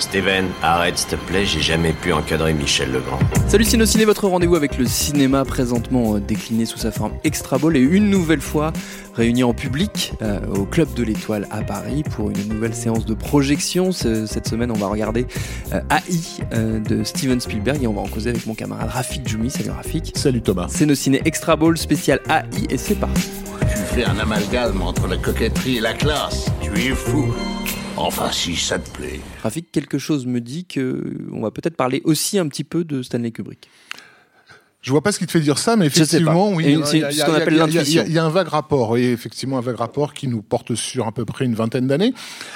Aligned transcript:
Steven, 0.00 0.46
arrête 0.62 0.98
s'il 0.98 1.10
te 1.10 1.14
plaît, 1.16 1.44
j'ai 1.46 1.60
jamais 1.60 1.92
pu 1.92 2.12
encadrer 2.12 2.52
Michel 2.52 2.90
Legrand. 2.90 3.18
Salut 3.46 3.64
Ciné, 3.64 4.04
votre 4.04 4.26
rendez-vous 4.26 4.56
avec 4.56 4.76
le 4.76 4.86
cinéma 4.86 5.44
présentement 5.44 6.16
euh, 6.16 6.20
décliné 6.20 6.64
sous 6.66 6.78
sa 6.78 6.90
forme 6.90 7.12
extra 7.22 7.58
ball 7.58 7.76
et 7.76 7.80
une 7.80 8.10
nouvelle 8.10 8.40
fois 8.40 8.72
réuni 9.14 9.44
en 9.44 9.54
public 9.54 10.14
euh, 10.22 10.40
au 10.56 10.64
Club 10.64 10.92
de 10.94 11.04
l'Étoile 11.04 11.46
à 11.52 11.62
Paris 11.62 12.02
pour 12.02 12.30
une 12.30 12.48
nouvelle 12.48 12.74
séance 12.74 13.06
de 13.06 13.14
projection. 13.14 13.92
Ce- 13.92 14.26
cette 14.26 14.48
semaine, 14.48 14.72
on 14.72 14.78
va 14.78 14.88
regarder 14.88 15.26
euh, 15.72 15.80
AI 15.90 16.42
euh, 16.54 16.80
de 16.80 17.04
Steven 17.04 17.40
Spielberg 17.40 17.82
et 17.84 17.86
on 17.86 17.92
va 17.94 18.00
en 18.00 18.08
causer 18.08 18.30
avec 18.30 18.46
mon 18.46 18.54
camarade 18.54 18.88
Rafik 18.90 19.28
Djoumi. 19.28 19.50
Salut 19.50 19.70
Rafik. 19.70 20.12
Salut 20.16 20.42
Thomas. 20.42 20.66
C'est 20.68 20.86
nos 20.86 20.94
ciné 20.96 21.22
extra 21.24 21.54
ball 21.54 21.78
spécial 21.78 22.18
AI 22.28 22.42
et 22.68 22.78
c'est 22.78 22.96
parti. 22.98 23.28
Tu 23.60 23.94
fais 23.94 24.04
un 24.04 24.18
amalgame 24.18 24.82
entre 24.82 25.06
la 25.06 25.16
coquetterie 25.16 25.76
et 25.76 25.80
la 25.80 25.92
classe. 25.92 26.46
Tu 26.74 26.80
es 26.86 26.94
fou. 26.94 27.34
Enfin, 27.96 28.30
si 28.32 28.56
ça 28.56 28.78
te 28.78 28.88
plaît. 28.90 29.20
Rafik, 29.42 29.70
quelque 29.72 29.98
chose 29.98 30.26
me 30.26 30.40
dit 30.40 30.64
que 30.64 31.02
on 31.32 31.40
va 31.42 31.50
peut-être 31.50 31.76
parler 31.76 32.00
aussi 32.04 32.38
un 32.38 32.48
petit 32.48 32.64
peu 32.64 32.84
de 32.84 33.02
Stanley 33.02 33.30
Kubrick. 33.30 33.68
Je 34.82 34.90
vois 34.92 35.02
pas 35.02 35.12
ce 35.12 35.18
qui 35.18 35.26
te 35.26 35.32
fait 35.32 35.40
dire 35.40 35.58
ça, 35.58 35.76
mais 35.76 35.84
effectivement, 35.86 36.52
oui. 36.52 36.64
Et 36.64 36.72
il 36.94 37.98
y 37.98 37.98
a- 37.98 38.08
y 38.08 38.18
un 38.18 38.30
vague 38.30 38.48
rapport, 38.48 38.90
oui, 38.92 39.02
effectivement, 39.04 39.58
un 39.58 39.60
vague 39.60 39.76
rapport 39.76 40.14
qui 40.14 40.26
nous 40.26 40.40
porte 40.40 40.74
sur 40.74 41.06
à 41.06 41.12
peu 41.12 41.26
près 41.26 41.44
une 41.44 41.54
vingtaine 41.54 41.86
d'années, 41.86 42.14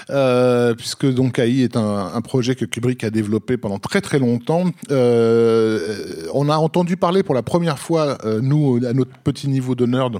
euh, 0.09 0.75
puisque 0.75 1.05
donc 1.05 1.39
AI 1.39 1.65
est 1.65 1.77
un, 1.77 2.13
un 2.15 2.21
projet 2.23 2.55
que 2.55 2.65
Kubrick 2.65 3.05
a 3.05 3.11
développé 3.11 3.59
pendant 3.59 3.79
très 3.79 4.01
très 4.01 4.19
longtemps. 4.19 4.65
Euh, 4.91 5.97
on 6.33 6.49
a 6.49 6.57
entendu 6.57 6.97
parler 6.97 7.23
pour 7.23 7.35
la 7.35 7.43
première 7.43 7.79
fois, 7.79 8.17
euh, 8.25 8.41
nous, 8.41 8.81
à 8.87 8.95
notre 8.95 9.19
petit 9.19 9.49
niveau 9.49 9.75
de 9.75 9.85
nerd, 9.85 10.17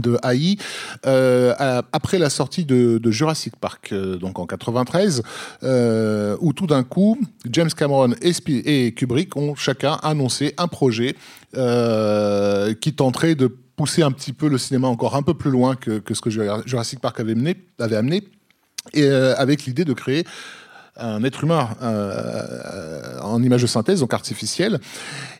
de 0.00 0.18
AI 0.22 0.56
euh, 1.06 1.54
après 1.92 2.18
la 2.18 2.30
sortie 2.30 2.64
de, 2.64 3.00
Jurassic 3.10 3.56
Park 3.56 3.90
euh, 3.92 4.16
donc 4.16 4.38
en 4.38 4.46
93 4.46 5.22
euh, 5.62 6.36
où 6.40 6.52
tout 6.52 6.66
d'un 6.66 6.82
coup 6.82 7.18
James 7.50 7.70
Cameron 7.70 8.12
et, 8.20 8.32
et 8.86 8.92
Kubrick 8.92 9.36
ont 9.36 9.54
chacun 9.54 9.98
annoncé 10.02 10.54
un 10.58 10.68
projet 10.68 11.16
qui 11.52 12.92
tenterait 12.94 13.34
de 13.34 13.46
pousser 13.46 14.02
un 14.02 14.12
petit 14.12 14.34
peu 14.34 14.48
le 14.48 14.58
cinéma 14.58 14.88
encore 14.88 15.16
un 15.16 15.22
peu 15.22 15.32
plus 15.32 15.50
loin 15.50 15.74
que, 15.74 16.02
ce 16.12 16.20
que 16.20 16.28
Jura- 16.28 16.62
Jurassic 16.66 17.00
Park 17.00 17.18
avait, 17.20 17.34
avait 17.78 17.96
amené 17.96 18.24
et 18.92 19.08
avec 19.08 19.64
l'idée 19.64 19.84
de 19.86 19.94
créer 19.94 20.24
un 20.98 21.24
être 21.24 21.44
humain 21.44 21.70
en 23.22 23.42
image 23.42 23.62
de 23.62 23.66
synthèse, 23.66 24.00
donc 24.00 24.12
artificielle. 24.12 24.80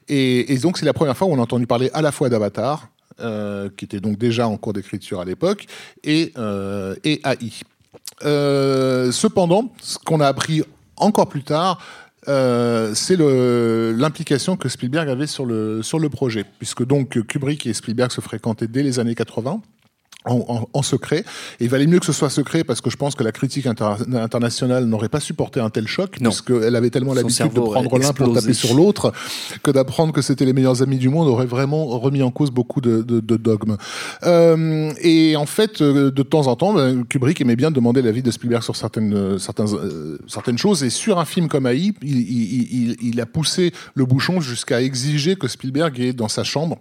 Et, 0.09 0.53
et 0.53 0.59
donc, 0.59 0.79
c'est 0.79 0.87
la 0.87 0.93
première 0.93 1.17
fois 1.17 1.27
où 1.27 1.33
on 1.33 1.39
a 1.39 1.43
entendu 1.43 1.67
parler 1.67 1.91
à 1.93 2.03
la 2.03 2.13
fois 2.13 2.29
d'Avatar, 2.29 2.89
euh, 3.21 3.69
qui 3.77 3.85
était 3.85 4.01
donc 4.01 4.19
déjà 4.19 4.49
en 4.49 4.57
cours 4.57 4.73
d'écriture 4.73 5.21
à 5.21 5.25
l'époque, 5.25 5.67
et, 6.05 6.33
euh, 6.37 6.95
et 7.05 7.21
AI. 7.25 7.53
Euh, 8.25 9.11
cependant, 9.11 9.73
ce 9.81 9.99
qu'on 9.99 10.21
a 10.21 10.27
appris 10.27 10.63
encore 10.97 11.29
plus 11.29 11.43
tard, 11.43 11.79
c'est 12.27 13.17
l'implication 13.17 14.57
que 14.57 14.69
Spielberg 14.69 15.09
avait 15.09 15.27
sur 15.27 15.47
le, 15.47 15.83
sur 15.83 15.99
le 15.99 16.09
projet, 16.09 16.45
puisque 16.59 16.85
donc 16.85 17.23
Kubrick 17.27 17.67
et 17.67 17.73
Spielberg 17.73 18.11
se 18.11 18.21
fréquentaient 18.21 18.67
dès 18.67 18.83
les 18.83 18.99
années 18.99 19.15
80 19.15 19.63
en, 20.27 20.45
en- 20.49 20.69
en 20.73 20.83
secret. 20.83 21.25
Et 21.61 21.65
il 21.65 21.69
valait 21.71 21.87
mieux 21.87 21.99
que 22.01 22.07
ce 22.07 22.13
soit 22.13 22.31
secret 22.31 22.65
parce 22.65 22.81
que 22.81 22.91
je 22.91 22.97
pense 22.97 23.15
que 23.15 23.25
la 23.25 23.33
critique 23.33 23.67
inter- 23.67 23.95
internationale 24.15 24.85
n'aurait 24.85 25.09
pas 25.09 25.21
supporté 25.21 25.61
un 25.61 25.71
tel 25.71 25.87
choc, 25.87 26.19
puisqu'elle 26.31 26.77
avait 26.77 26.91
tellement 26.91 27.13
l'habitude 27.23 27.47
de 27.55 27.61
prendre 27.73 27.91
l'un 27.99 28.13
pour 28.13 28.27
taper 28.41 28.53
sur 28.55 28.75
l'autre 28.77 29.13
que 29.63 29.71
d'apprendre 29.71 30.13
que 30.13 30.23
c'était 30.23 30.45
les 30.45 30.53
meilleurs 30.53 30.83
amis 30.83 30.99
du 30.99 31.09
monde 31.09 31.29
aurait 31.29 31.47
vraiment 31.47 31.87
remis 31.87 32.23
en 32.23 32.31
cause 32.31 32.51
beaucoup 32.51 32.81
de, 32.81 33.03
de- 33.03 33.21
de 33.21 33.37
dogmes. 33.37 33.77
Euh, 34.25 34.91
et 35.01 35.37
en 35.37 35.47
fait, 35.47 35.81
euh, 35.81 36.11
de 36.11 36.23
temps 36.23 36.47
en 36.47 36.57
temps, 36.57 36.73
ben, 36.75 37.05
Kubrick 37.05 37.41
aimait 37.41 37.57
bien 37.57 37.71
demander 37.71 38.03
l'avis 38.03 38.23
de 38.23 38.31
Spielberg 38.31 38.63
sur 38.63 38.77
certaines, 38.77 39.15
euh, 39.15 39.39
certains, 39.39 39.73
euh, 39.75 40.19
certaines 40.27 40.59
choses. 40.59 40.83
Et 40.85 40.91
sur 40.91 41.19
un 41.19 41.25
film 41.25 41.49
comme 41.49 41.67
AI, 41.67 41.93
il, 42.03 42.19
il- 42.19 42.69
il- 42.73 42.97
il 43.03 43.21
a 43.21 43.27
poussé 43.27 43.73
le 43.95 44.05
bouchon 44.05 44.41
jusqu'à 44.41 44.83
exiger 44.83 45.37
que 45.37 45.49
Spielberg 45.49 45.99
ait 46.01 46.13
dans 46.13 46.29
sa 46.29 46.45
chambre 46.45 46.79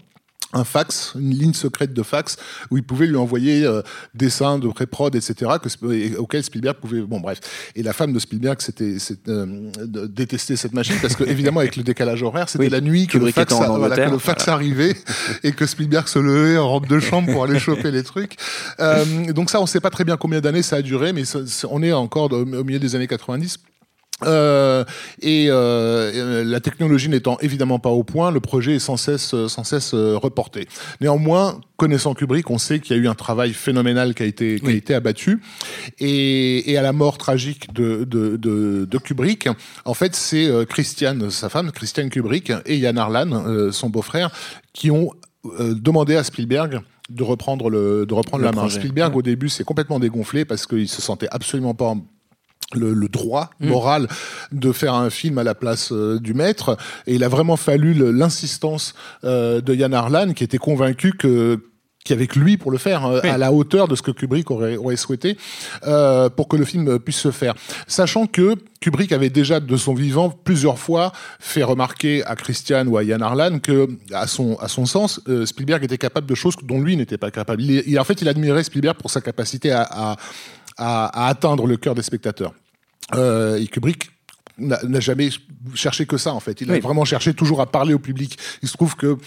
un 0.54 0.64
fax, 0.64 1.14
une 1.20 1.32
ligne 1.32 1.54
secrète 1.54 1.94
de 1.94 2.04
fax 2.04 2.38
où 2.72 2.78
il 2.78 2.84
pouvait 2.84 3.08
lui 3.08 3.18
envoyer 3.18 3.66
euh, 3.66 3.82
dessins 4.14 4.58
de 4.58 4.68
pré-prod, 4.68 5.14
etc., 5.16 5.52
que, 5.62 5.92
et 5.94 6.16
auquel 6.16 6.44
Spielberg 6.44 6.78
pouvait. 6.78 7.02
Bon, 7.02 7.20
bref. 7.20 7.40
Et 7.76 7.84
la 7.84 7.94
femme 7.94 8.14
de 8.14 8.20
Spielberg, 8.20 8.62
c'était 8.62 8.98
c'est, 9.00 9.28
euh, 9.28 9.70
de 9.78 10.08
détester 10.08 10.56
cette 10.56 10.74
machine 10.74 10.96
parce 11.02 11.16
que 11.16 11.24
évidemment 11.28 11.60
avec 11.60 11.76
le 11.76 11.84
décalage 11.84 12.24
horaire, 12.24 12.48
c'était 12.48 12.64
Oui, 12.64 12.70
la 12.70 12.82
nuit 12.82 13.08
que 13.08 13.18
le, 13.18 13.32
fax, 13.32 13.54
voilà, 13.54 13.96
que 13.96 14.12
le 14.12 14.18
fax 14.18 14.48
arrivait 14.48 14.96
et 15.44 15.52
que 15.52 15.66
Spielberg 15.66 16.08
se 16.08 16.20
levait 16.20 16.58
en 16.58 16.70
robe 16.70 16.88
de 16.88 17.00
chambre 17.00 17.32
pour 17.32 17.44
aller 17.44 17.60
choper 17.60 17.92
les 17.92 18.04
trucs. 18.04 18.36
Euh, 18.80 19.32
donc 19.34 19.50
ça, 19.50 19.60
on 19.62 19.66
sait 19.66 19.82
pas 19.82 19.90
très 19.90 20.06
bien 20.06 20.18
combien 20.18 20.42
d'années 20.42 20.64
ça 20.64 20.78
a 20.78 20.82
duré, 20.82 21.12
mais 21.12 21.26
ça- 21.26 21.40
on 21.70 21.84
est 21.84 21.92
encore 21.92 22.32
au 22.32 22.46
au 22.56 22.64
milieu 22.64 22.80
des 22.80 22.96
années 22.96 23.08
90. 23.08 23.58
Euh, 24.24 24.86
et 25.22 25.48
euh, 25.50 25.54
euh, 25.54 26.44
la 26.46 26.62
technologie 26.62 27.10
n'étant 27.10 27.38
évidemment 27.42 27.80
pas 27.80 27.90
au 27.90 28.04
point, 28.04 28.32
le 28.32 28.40
projet 28.40 28.76
est 28.76 28.80
sans 28.80 28.96
cesse, 28.96 29.34
euh, 29.34 29.50
sans 29.50 29.66
cesse 29.66 29.94
euh, 29.94 30.16
reporté. 30.16 30.70
Néanmoins, 31.02 31.60
connaissant 31.76 32.14
Kubrick, 32.14 32.50
on 32.50 32.58
sait 32.58 32.80
qu'il 32.80 32.96
y 32.96 33.00
a 33.00 33.02
eu 33.04 33.10
un 33.10 33.14
travail 33.14 33.52
phénoménal 33.52 34.16
qui 34.16 34.24
a 34.24 34.26
été, 34.26 34.60
qui 34.62 34.68
a 34.68 34.72
été 34.72 34.94
abattu. 34.94 35.42
Et, 36.00 36.72
et 36.72 36.78
à 36.78 36.82
la 36.82 36.94
mort 36.94 37.18
tragique 37.18 37.74
de, 37.74 38.06
de, 38.06 38.38
de, 38.38 38.86
de 38.90 38.98
Kubrick, 38.98 39.50
en 39.84 39.94
fait, 39.94 40.16
c'est 40.16 40.46
euh, 40.46 40.64
Christiane, 40.64 41.30
sa 41.30 41.50
femme, 41.50 41.74
Christiane 41.74 42.10
Kubrick, 42.10 42.54
et 42.66 42.78
Yann 42.78 42.98
Arlan, 42.98 43.34
euh, 43.34 43.74
son 43.74 43.90
beau-frère, 43.90 44.32
qui 44.72 44.92
ont 44.92 45.12
euh, 45.60 45.76
demandé 45.76 46.16
à 46.16 46.24
Spielberg 46.24 46.80
de 47.10 47.24
reprendre, 47.24 47.70
le, 47.70 48.06
de 48.06 48.14
reprendre 48.14 48.44
Le 48.44 48.50
la 48.50 48.56
main. 48.56 48.70
Spielberg, 48.70 49.16
au 49.16 49.22
début, 49.22 49.50
s'est 49.50 49.66
complètement 49.66 50.00
dégonflé 50.00 50.46
parce 50.46 50.66
qu'il 50.66 50.88
se 50.88 51.02
sentait 51.02 51.28
absolument 51.32 51.76
pas 51.76 51.96
le, 52.74 52.94
le 52.94 53.08
droit 53.08 53.50
Mm. 53.60 53.68
moral 53.70 54.08
de 54.52 54.72
faire 54.72 54.94
un 54.96 55.10
film 55.10 55.38
à 55.38 55.44
la 55.44 55.56
place 55.56 55.92
euh, 55.92 56.20
du 56.20 56.34
maître. 56.34 56.78
Et 57.08 57.16
il 57.16 57.24
a 57.24 57.30
vraiment 57.30 57.58
fallu 57.58 57.94
l'insistance 58.14 58.94
euh, 59.24 59.62
de 59.62 59.74
Yann 59.76 59.94
Arlan, 59.94 60.34
qui 60.34 60.44
était 60.44 60.58
convaincu 60.58 61.14
que 61.14 61.60
qu'avec 62.04 62.36
lui 62.36 62.56
pour 62.58 62.70
le 62.70 62.78
faire 62.78 63.04
euh, 63.08 63.20
Oui. 63.24 63.30
à 63.30 63.38
la 63.40 63.52
hauteur 63.52 63.88
de 63.88 63.96
ce 63.96 64.04
que 64.04 64.12
Kubrick 64.12 64.52
aurait, 64.52 64.78
aurait 64.78 64.96
souhaité 64.96 65.38
euh, 65.88 66.30
pour 66.30 66.48
que 66.48 66.56
le 66.56 66.64
film 66.64 67.00
puisse 67.00 67.18
se 67.18 67.32
faire. 67.32 67.56
Sachant 67.88 68.28
que 68.28 68.54
Kubrick 68.80 69.12
avait 69.12 69.32
déjà 69.32 69.60
de 69.60 69.76
son 69.78 69.96
vivant 69.96 70.30
plusieurs 70.30 70.78
fois 70.78 71.12
fait 71.40 71.64
remarquer 71.64 72.24
à 72.26 72.36
Christian 72.36 72.86
ou 72.86 72.98
à 72.98 73.04
Yann 73.04 73.24
Arlan 73.24 73.58
que 73.58 73.88
à 74.14 74.28
son 74.28 74.56
à 74.58 74.68
son 74.68 74.86
sens 74.86 75.20
euh, 75.30 75.48
Spielberg 75.48 75.84
était 75.84 75.98
capable 75.98 76.28
de 76.28 76.36
choses 76.36 76.56
dont 76.62 76.80
lui 76.80 76.96
n'était 76.96 77.18
pas 77.18 77.32
capable. 77.32 77.64
Il, 77.64 77.82
il- 77.88 78.00
en 78.00 78.04
fait 78.04 78.22
il 78.22 78.30
admirait 78.30 78.64
Spielberg 78.64 78.98
pour 78.98 79.10
sa 79.10 79.22
capacité 79.22 79.72
à, 79.72 79.82
à, 79.90 80.16
à- 80.78 81.26
à 81.26 81.30
atteindre 81.30 81.68
le 81.68 81.78
cœur 81.78 81.96
des 81.96 82.02
spectateurs. 82.04 82.54
Euh, 83.14 83.58
et 83.58 83.68
Kubrick 83.68 84.10
n'a 84.58 85.02
jamais 85.02 85.28
cherché 85.74 86.06
que 86.06 86.16
ça 86.16 86.32
en 86.34 86.40
fait. 86.40 86.62
Il 86.62 86.72
Oui. 86.72 86.78
a 86.78 86.80
vraiment 86.80 87.04
cherché 87.04 87.34
toujours 87.34 87.60
à 87.60 87.66
parler 87.66 87.94
au 87.94 88.00
public. 88.00 88.38
Il 88.64 88.70
se 88.70 88.74
trouve 88.78 88.96
que 88.96 89.18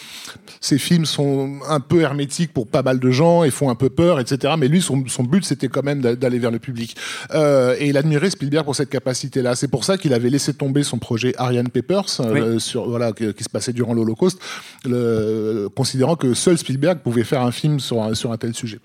ces 0.63 0.79
films 0.79 1.05
sont 1.05 1.59
un 1.69 1.81
peu 1.81 2.01
hermétiques 2.01 2.55
pour 2.55 2.67
pas 2.67 2.83
mal 2.83 2.99
de 2.99 3.11
gens 3.11 3.45
et 3.45 3.51
font 3.51 3.69
un 3.69 3.75
peu 3.75 3.91
peur, 3.91 4.21
etc. 4.21 4.55
Mais 4.59 4.69
lui, 4.69 4.81
son, 4.81 5.05
son 5.07 5.25
but, 5.25 5.45
c'était 5.45 5.69
quand 5.69 5.83
même 5.85 6.01
d'a- 6.01 6.17
d'aller 6.17 6.39
vers 6.39 6.51
le 6.51 6.59
public. 6.59 6.97
Euh, 7.35 7.77
et 7.79 7.89
il 7.91 7.99
admirait 7.99 8.31
Spielberg 8.31 8.65
pour 8.65 8.75
cette 8.75 8.89
capacité-là. 8.89 9.55
C'est 9.55 9.69
pour 9.69 9.85
ça 9.85 9.99
qu'il 9.99 10.15
avait 10.15 10.31
laissé 10.31 10.55
tomber 10.55 10.83
son 10.83 10.99
projet 10.99 11.35
Ariane 11.37 11.69
Papers, 11.69 12.07
euh, 12.21 12.59
sur, 12.59 12.89
voilà, 12.89 13.13
qui, 13.13 13.35
qui 13.35 13.45
se 13.45 13.51
passait 13.51 13.75
durant 13.75 13.93
l'Holocauste, 13.93 14.39
considérant 15.75 16.17
que 16.17 16.33
seul 16.35 16.57
Spielberg 16.57 17.01
pouvait 17.01 17.25
faire 17.25 17.43
un 17.43 17.53
film 17.53 17.81
sur 17.81 18.03
un, 18.03 18.15
sur 18.15 18.33
un 18.33 18.39
tel 18.39 18.55
sujet. 18.55 18.79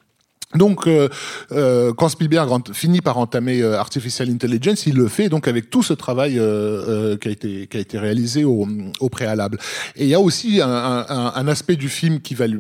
Donc, 0.56 0.88
euh, 0.88 1.10
euh, 1.52 1.94
quand 1.94 2.10
Spielberg 2.10 2.50
finit 2.74 3.02
par 3.02 3.18
entamer 3.18 3.62
euh, 3.62 3.78
Artificial 3.80 4.30
Intelligence, 4.30 4.86
il 4.86 4.96
le 4.96 5.08
fait 5.08 5.30
donc 5.30 5.48
avec 5.48 5.70
tout 5.70 5.84
ce 5.84 5.94
travail 5.94 6.38
euh, 6.40 6.44
euh, 6.44 7.18
qui 7.18 7.28
a 7.28 7.32
été 7.32 7.68
qui 7.68 7.78
a 7.78 7.80
été 7.80 7.98
réalisé 8.00 8.44
au, 8.44 8.68
au 9.00 9.10
préalable. 9.10 9.58
Et 9.96 10.04
il 10.04 10.10
y 10.10 10.14
a 10.14 10.20
aussi 10.20 10.62
un, 10.62 10.68
un- 10.70 11.34
un 11.36 11.48
aspect 11.48 11.76
du 11.76 11.90
film 11.90 12.20
qui 12.22 12.36
va 12.36 12.48
lui 12.48 12.60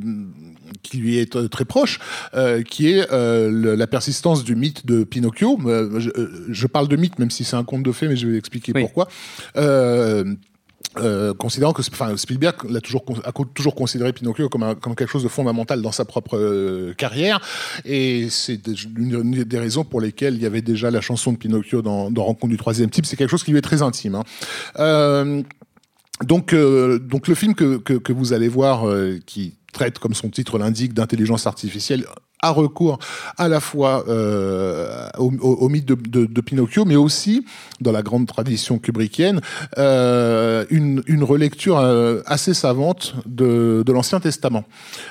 qui 0.81 0.98
lui 0.98 1.18
est 1.19 1.50
très 1.50 1.66
proche, 1.66 2.00
euh, 2.34 2.62
qui 2.63 2.90
est 2.92 3.07
euh, 3.12 3.50
le- 3.51 3.75
la 3.75 3.88
persistance 3.88 4.44
du 4.44 4.56
mythe 4.56 4.86
de 4.86 5.04
Pinocchio. 5.04 5.60
Je, 5.98 6.10
je 6.50 6.68
parle 6.68 6.88
de 6.88 6.95
mythe, 6.95 7.19
même 7.19 7.30
si 7.31 7.44
c'est 7.44 7.56
un 7.56 7.63
conte 7.63 7.84
de 7.84 7.92
fées, 7.92 8.07
mais 8.07 8.16
je 8.16 8.28
vais 8.28 8.38
expliquer 8.38 8.72
Oui. 8.75 8.81
pourquoi. 8.81 9.07
Euh, 10.98 11.34
considérant 11.34 11.74
que 11.74 11.81
enfin, 11.81 12.16
Spielberg 12.18 12.56
l'a 12.69 12.81
toujours, 12.81 13.04
a 13.24 13.31
toujours 13.54 13.75
considéré 13.75 14.13
Pinocchio 14.13 14.50
comme, 14.50 14.75
quelque 14.95 15.07
chose 15.07 15.24
de 15.24 15.28
fondamental 15.28 15.81
dans 15.81 15.92
sa 15.92 16.06
propre 16.06 16.38
euh, 16.38 16.94
carrière. 16.94 17.40
Et 17.86 18.28
c'est 18.30 18.62
une 18.95 19.44
des 19.44 19.60
raisons 19.60 19.84
pour 19.84 20.01
lesquelles 20.01 20.36
il 20.36 20.42
y 20.42 20.45
avait 20.45 20.62
déjà 20.62 20.92
la 20.92 21.01
chanson 21.01 21.31
de 21.34 21.38
Pinocchio 21.38 21.81
dans, 21.81 22.12
Rencontre 22.24 22.51
du 22.51 22.57
troisième 22.57 22.90
type. 22.90 23.06
C'est 23.06 23.16
quelque 23.16 23.31
chose 23.31 23.44
qui 23.44 23.51
lui 23.51 23.57
est 23.57 23.63
très 23.63 23.81
intime. 23.81 24.16
Hein. 24.16 24.24
Euh, 24.80 25.42
donc, 26.24 26.56
donc 26.56 27.28
le 27.28 27.36
film 27.36 27.54
que, 27.54 27.78
que 27.78 28.13
vous 28.13 28.34
allez 28.34 28.48
voir, 28.48 28.86
qui 29.25 29.56
traite, 29.74 30.00
comme 30.00 30.13
son 30.13 30.30
titre 30.30 30.57
l'indique, 30.57 30.94
d'intelligence 30.94 31.48
artificielle, 31.48 32.06
a 32.44 32.50
recours 32.51 33.00
à 33.38 33.48
la 33.48 33.60
fois 33.60 34.04
euh, 34.07 35.07
au, 35.18 35.31
au, 35.42 35.69
mythe 35.69 35.86
de, 35.86 35.95
de, 35.95 36.25
de, 36.25 36.42
Pinocchio, 36.42 36.86
mais 36.86 36.98
aussi, 36.98 37.45
dans 37.81 37.92
la 37.92 38.01
grande 38.01 38.28
tradition 38.28 38.78
kubrickienne, 38.78 39.40
euh, 39.78 40.66
une, 40.69 41.01
une, 41.07 41.24
relecture 41.24 41.80
euh, 41.80 42.22
assez 42.25 42.54
savante 42.54 43.16
de, 43.25 43.84
de 43.86 43.92
l'Ancien 43.94 44.19
Testament. 44.19 44.66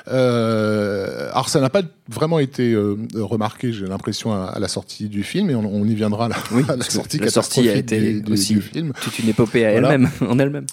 Euh, 0.09 1.31
alors 1.33 1.49
ça 1.49 1.61
n'a 1.61 1.71
pas 1.71 1.83
vraiment 2.09 2.39
été 2.39 2.73
euh, 2.73 2.97
remarqué, 3.15 3.73
j'ai 3.73 3.87
l'impression, 3.87 4.33
à, 4.33 4.53
à, 4.55 4.59
la 4.59 4.69
sortie 4.69 5.09
du 5.09 5.23
film, 5.23 5.49
et 5.49 5.55
on, 5.55 5.65
on 5.65 5.85
y 5.85 5.95
viendra 5.95 6.29
là, 6.29 6.37
oui, 6.53 6.65
à 6.69 6.77
la 6.77 6.85
sortie 6.89 7.19
la 7.19 7.31
sortie 7.31 7.69
a 7.69 7.75
été 7.75 8.21
du, 8.21 8.33
aussi 8.33 8.55
du 8.55 8.61
film. 8.61 8.93
toute 9.01 9.19
une 9.19 9.31
épopée 9.31 9.65
à 9.65 9.73
voilà. 9.73 9.95
elle-même, 9.95 10.11
en 10.29 10.39
elle-même. 10.39 10.67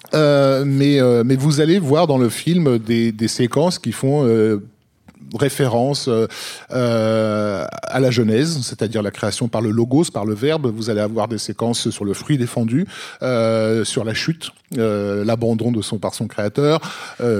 mais, 0.66 1.00
mais 1.24 1.36
vous 1.36 1.60
allez 1.60 1.78
voir 1.78 2.06
dans 2.06 2.18
le 2.18 2.28
film 2.28 2.78
des, 2.78 3.12
des 3.12 3.28
séquences 3.28 3.78
qui 3.78 3.92
font 3.92 4.26
référence 5.38 6.08
euh, 6.08 6.26
euh, 6.72 7.64
à 7.82 8.00
la 8.00 8.10
Genèse, 8.10 8.60
c'est-à-dire 8.62 9.02
la 9.02 9.10
création 9.10 9.48
par 9.48 9.60
le 9.60 9.70
logos, 9.70 10.10
par 10.12 10.24
le 10.24 10.34
verbe. 10.34 10.72
Vous 10.74 10.90
allez 10.90 11.00
avoir 11.00 11.28
des 11.28 11.38
séquences 11.38 11.90
sur 11.90 12.04
le 12.04 12.14
fruit 12.14 12.38
défendu, 12.38 12.86
euh, 13.22 13.84
sur 13.84 14.04
la 14.04 14.14
chute, 14.14 14.50
l'abandon 14.72 15.72
de 15.72 15.82
son 15.82 15.98
par 15.98 16.14
son 16.14 16.28
créateur, 16.28 16.80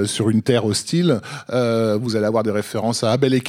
sur 0.05 0.31
une 0.31 0.43
terre 0.43 0.65
hostile. 0.65 1.21
Vous 1.49 2.17
allez 2.17 2.27
avoir 2.27 2.43
des 2.43 2.51
références 2.51 3.05
à 3.05 3.13
Abel 3.13 3.35
et 3.35 3.43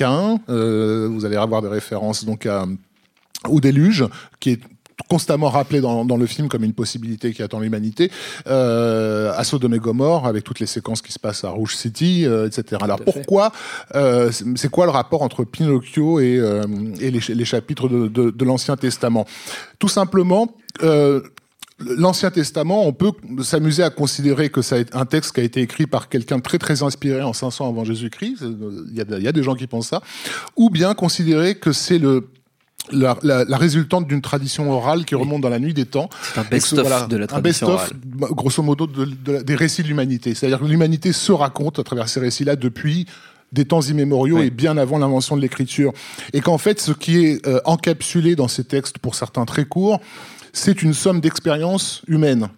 vous 0.47 1.25
allez 1.25 1.35
avoir 1.35 1.61
des 1.61 1.67
références 1.67 2.23
donc 2.23 2.47
au 3.47 3.59
déluge, 3.59 4.05
qui 4.39 4.51
est 4.51 4.61
constamment 5.07 5.49
rappelé 5.49 5.81
dans, 5.81 6.05
dans, 6.05 6.17
le 6.17 6.25
film 6.25 6.47
comme 6.47 6.63
une 6.63 6.73
possibilité 6.73 7.33
qui 7.33 7.43
attend 7.43 7.59
l'humanité, 7.59 8.11
euh, 8.47 9.31
Sodome 9.43 9.73
et 9.73 9.79
Gomorre, 9.79 10.25
avec 10.27 10.43
toutes 10.45 10.59
les 10.59 10.65
séquences 10.65 11.01
qui 11.01 11.11
se 11.11 11.19
passent 11.19 11.43
à 11.43 11.49
Rouge 11.49 11.75
City, 11.75 12.25
euh, 12.25 12.47
etc. 12.47 12.81
Alors 12.81 13.01
pourquoi, 13.01 13.51
euh, 13.95 14.31
c'est 14.31 14.69
quoi 14.69 14.85
le 14.85 14.91
rapport 14.91 15.21
entre 15.23 15.43
Pinocchio 15.43 16.19
et, 16.21 16.37
euh, 16.37 16.63
et 17.01 17.11
les, 17.11 17.19
les, 17.27 17.45
chapitres 17.45 17.89
de, 17.89 18.07
de, 18.07 18.29
de 18.29 18.45
l'Ancien 18.45 18.77
Testament? 18.77 19.25
Tout 19.79 19.89
simplement, 19.89 20.55
euh, 20.83 21.21
L'Ancien 21.83 22.29
Testament, 22.29 22.85
on 22.85 22.93
peut 22.93 23.11
s'amuser 23.43 23.83
à 23.83 23.89
considérer 23.89 24.49
que 24.49 24.61
c'est 24.61 24.95
un 24.95 25.05
texte 25.05 25.33
qui 25.33 25.41
a 25.41 25.43
été 25.43 25.61
écrit 25.61 25.87
par 25.87 26.09
quelqu'un 26.09 26.39
très 26.39 26.59
très 26.59 26.83
inspiré 26.83 27.21
en 27.23 27.33
500 27.33 27.67
avant 27.67 27.83
Jésus-Christ. 27.83 28.37
Il 28.41 28.95
y, 28.95 29.01
a, 29.01 29.17
il 29.17 29.23
y 29.23 29.27
a 29.27 29.31
des 29.31 29.43
gens 29.43 29.55
qui 29.55 29.67
pensent 29.67 29.87
ça. 29.87 30.01
Ou 30.55 30.69
bien 30.69 30.93
considérer 30.93 31.55
que 31.55 31.71
c'est 31.71 31.97
le 31.97 32.27
la, 32.91 33.17
la, 33.23 33.45
la, 33.45 33.57
résultante 33.57 34.07
d'une 34.07 34.21
tradition 34.21 34.71
orale 34.71 35.05
qui 35.05 35.15
remonte 35.15 35.41
dans 35.41 35.49
la 35.49 35.59
nuit 35.59 35.73
des 35.73 35.85
temps. 35.85 36.09
C'est 36.33 36.39
un 36.39 36.43
best-of 36.43 36.79
voilà, 36.81 37.05
de 37.05 37.17
la 37.17 37.27
tradition 37.27 37.69
un 37.69 37.77
best-of, 37.77 38.33
grosso 38.33 38.63
modo, 38.63 38.87
de, 38.87 39.05
de, 39.05 39.41
des 39.41 39.55
récits 39.55 39.83
de 39.83 39.87
l'humanité. 39.87 40.33
C'est-à-dire 40.33 40.59
que 40.59 40.65
l'humanité 40.65 41.13
se 41.13 41.31
raconte 41.31 41.79
à 41.79 41.83
travers 41.83 42.09
ces 42.09 42.19
récits-là 42.19 42.55
depuis 42.55 43.05
des 43.51 43.65
temps 43.65 43.81
immémoriaux 43.81 44.37
oui. 44.37 44.47
et 44.47 44.49
bien 44.49 44.77
avant 44.77 44.97
l'invention 44.97 45.35
de 45.35 45.41
l'écriture. 45.41 45.93
Et 46.33 46.41
qu'en 46.41 46.57
fait, 46.57 46.79
ce 46.79 46.91
qui 46.91 47.25
est 47.25 47.45
euh, 47.47 47.59
encapsulé 47.65 48.35
dans 48.35 48.47
ces 48.47 48.63
textes, 48.63 48.97
pour 48.97 49.15
certains 49.15 49.45
très 49.45 49.65
courts, 49.65 49.99
c'est 50.53 50.81
une 50.83 50.93
somme 50.93 51.21
d'expériences 51.21 52.01
humaines. 52.07 52.49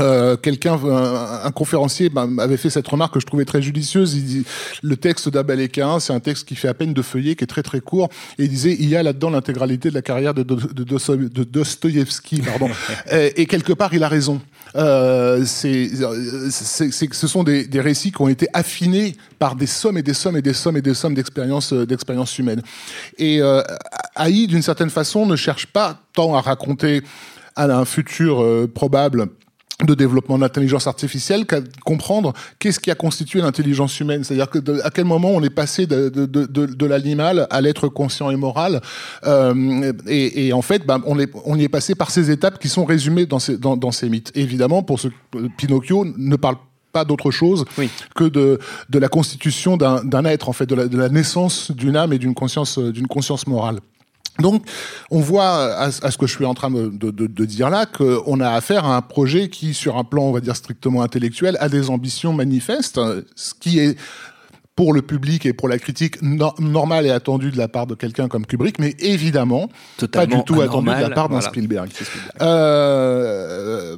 Euh, 0.00 0.36
quelqu'un, 0.36 0.74
un, 0.74 1.44
un, 1.44 1.50
conférencier 1.52 2.10
bah, 2.10 2.26
avait 2.38 2.58
fait 2.58 2.68
cette 2.68 2.86
remarque 2.86 3.14
que 3.14 3.20
je 3.20 3.24
trouvais 3.24 3.46
très 3.46 3.62
judicieuse. 3.62 4.14
Il 4.14 4.24
dit, 4.24 4.44
le 4.82 4.96
texte 4.96 5.30
d'Abel 5.30 5.58
et 5.60 5.70
Cain, 5.70 6.00
c'est 6.00 6.12
un 6.12 6.20
texte 6.20 6.46
qui 6.46 6.54
fait 6.54 6.68
à 6.68 6.74
peine 6.74 6.92
de 6.92 7.00
feuillet, 7.00 7.34
qui 7.34 7.44
est 7.44 7.46
très 7.46 7.62
très 7.62 7.80
court. 7.80 8.10
Et 8.38 8.44
il 8.44 8.50
disait, 8.50 8.76
il 8.78 8.90
y 8.90 8.96
a 8.96 9.02
là-dedans 9.02 9.30
l'intégralité 9.30 9.88
de 9.88 9.94
la 9.94 10.02
carrière 10.02 10.34
de, 10.34 10.42
de, 10.42 10.54
de, 10.54 11.28
de 11.28 11.44
Dostoïevski, 11.44 12.42
pardon. 12.42 12.68
et, 13.10 13.40
et, 13.40 13.46
quelque 13.46 13.72
part, 13.72 13.94
il 13.94 14.04
a 14.04 14.08
raison. 14.08 14.42
Euh, 14.74 15.44
c'est, 15.46 15.90
c'est, 16.50 17.14
ce 17.14 17.26
sont 17.26 17.42
des, 17.42 17.66
des, 17.66 17.80
récits 17.80 18.12
qui 18.12 18.20
ont 18.20 18.28
été 18.28 18.48
affinés 18.52 19.16
par 19.38 19.56
des 19.56 19.66
sommes 19.66 19.96
et 19.96 20.02
des 20.02 20.12
sommes 20.12 20.36
et 20.36 20.42
des 20.42 20.52
sommes 20.52 20.76
et 20.76 20.82
des 20.82 20.94
sommes 20.94 21.14
d'expériences 21.14 21.72
d'expérience 21.72 22.38
humaines. 22.38 22.62
Et 23.16 23.40
euh, 23.40 23.62
Haï, 24.14 24.46
d'une 24.46 24.62
certaine 24.62 24.90
façon, 24.90 25.24
ne 25.24 25.36
cherche 25.36 25.66
pas 25.66 26.00
tant 26.12 26.34
à 26.34 26.42
raconter 26.42 27.02
à 27.54 27.64
un 27.64 27.84
futur 27.86 28.42
euh, 28.42 28.70
probable 28.72 29.28
de 29.84 29.94
développement 29.94 30.38
d'intelligence 30.38 30.86
artificielle 30.86 31.44
qu'à 31.44 31.60
comprendre 31.84 32.32
qu'est-ce 32.58 32.80
qui 32.80 32.90
a 32.90 32.94
constitué 32.94 33.42
l'intelligence 33.42 34.00
humaine. 34.00 34.24
C'est-à-dire 34.24 34.48
que 34.48 34.58
de, 34.58 34.80
à 34.82 34.90
quel 34.90 35.04
moment 35.04 35.30
on 35.30 35.42
est 35.42 35.50
passé 35.50 35.86
de, 35.86 36.08
de, 36.08 36.24
de, 36.24 36.46
de 36.46 36.86
l'animal 36.86 37.46
à 37.50 37.60
l'être 37.60 37.88
conscient 37.88 38.30
et 38.30 38.36
moral. 38.36 38.80
Euh, 39.26 39.92
et, 40.06 40.46
et, 40.46 40.52
en 40.54 40.62
fait, 40.62 40.86
ben, 40.86 41.02
on, 41.06 41.18
est, 41.18 41.30
on 41.44 41.58
y 41.58 41.64
est 41.64 41.68
passé 41.68 41.94
par 41.94 42.10
ces 42.10 42.30
étapes 42.30 42.58
qui 42.58 42.70
sont 42.70 42.86
résumées 42.86 43.26
dans 43.26 43.38
ces, 43.38 43.58
dans, 43.58 43.76
dans 43.76 43.90
ces 43.90 44.08
mythes. 44.08 44.32
Et 44.34 44.40
évidemment, 44.40 44.82
pour 44.82 44.98
ce 44.98 45.08
Pinocchio 45.58 46.06
ne 46.16 46.36
parle 46.36 46.56
pas 46.92 47.04
d'autre 47.04 47.30
chose 47.30 47.66
oui. 47.76 47.90
que 48.14 48.24
de, 48.24 48.58
de 48.88 48.98
la 48.98 49.08
constitution 49.08 49.76
d'un 49.76 50.24
être, 50.24 50.48
en 50.48 50.54
fait, 50.54 50.64
de 50.64 50.74
la, 50.74 50.88
de 50.88 50.96
la 50.96 51.10
naissance 51.10 51.70
d'une 51.70 51.96
âme 51.96 52.14
et 52.14 52.18
d'une 52.18 52.34
conscience, 52.34 52.78
d'une 52.78 53.08
conscience 53.08 53.46
morale. 53.46 53.80
Donc, 54.38 54.64
on 55.10 55.20
voit 55.20 55.74
à, 55.74 55.84
à, 55.86 56.10
ce 56.10 56.18
que 56.18 56.26
je 56.26 56.34
suis 56.34 56.44
en 56.44 56.54
train 56.54 56.70
de, 56.70 56.88
de, 56.88 57.10
de 57.10 57.44
dire 57.44 57.70
là 57.70 57.86
qu'on 57.86 58.40
a 58.40 58.50
affaire 58.50 58.84
à 58.84 58.96
un 58.96 59.02
projet 59.02 59.48
qui, 59.48 59.74
sur 59.74 59.96
un 59.96 60.04
plan, 60.04 60.24
on 60.24 60.32
va 60.32 60.40
dire 60.40 60.56
strictement 60.56 61.02
intellectuel, 61.02 61.56
a 61.60 61.68
des 61.68 61.90
ambitions 61.90 62.32
manifestes, 62.32 63.00
ce 63.34 63.54
qui 63.54 63.78
est 63.78 63.98
pour 64.76 64.92
le 64.92 65.00
public 65.00 65.46
et 65.46 65.54
pour 65.54 65.68
la 65.68 65.78
critique 65.78 66.20
no 66.20 66.52
normal 66.58 67.06
et 67.06 67.10
attendu 67.10 67.50
de 67.50 67.56
la 67.56 67.66
part 67.66 67.86
de 67.86 67.94
quelqu'un 67.94 68.28
comme 68.28 68.44
Kubrick, 68.44 68.78
mais 68.78 68.94
évidemment 68.98 69.70
Totalement 69.96 70.36
pas 70.36 70.36
du 70.36 70.44
tout 70.44 70.60
anormal, 70.60 70.96
attendu 70.96 71.04
de 71.04 71.08
la 71.08 71.14
part 71.14 71.28
d'un 71.28 71.36
voilà. 71.36 71.48
Spielberg. 71.48 71.90
Spielberg. 71.90 72.32
Euh, 72.42 73.96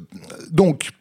donc, 0.51 0.91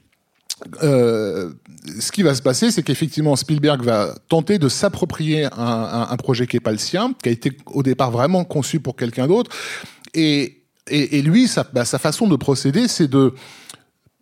euh, 0.83 1.53
ce 2.01 2.13
qui 2.13 2.23
va 2.23 2.35
se 2.35 2.43
passer, 2.43 2.71
c'est 2.71 2.83
qu'effectivement 2.83 3.37
Spielberg 3.37 3.83
va 3.83 4.15
tenter 4.29 4.59
de 4.59 4.69
s'approprier 4.69 5.49
un, 5.57 6.17
projet 6.17 6.47
qui 6.47 6.57
n'est 6.57 6.61
pas 6.61 6.73
le 6.73 6.79
sien, 6.79 7.13
qui 7.23 7.29
a 7.29 7.33
été 7.33 7.57
au 7.67 7.83
départ 7.83 8.11
vraiment 8.11 8.45
conçu 8.45 8.81
pour 8.81 8.97
quelqu'un 8.97 9.27
d'autre, 9.27 9.51
et, 10.15 10.55
lui, 11.23 11.49
sa, 11.49 11.65
bah, 11.65 11.85
sa 11.85 11.99
façon 11.99 12.29
de 12.29 12.37
procéder, 12.37 12.89
c'est 12.89 13.09
de 13.09 13.35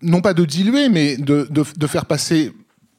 non 0.03 0.21
pas 0.21 0.35
de 0.35 0.45
diluer, 0.45 0.89
mais 0.89 1.17
de, 1.17 1.87
faire 1.87 2.07
passer 2.07 2.53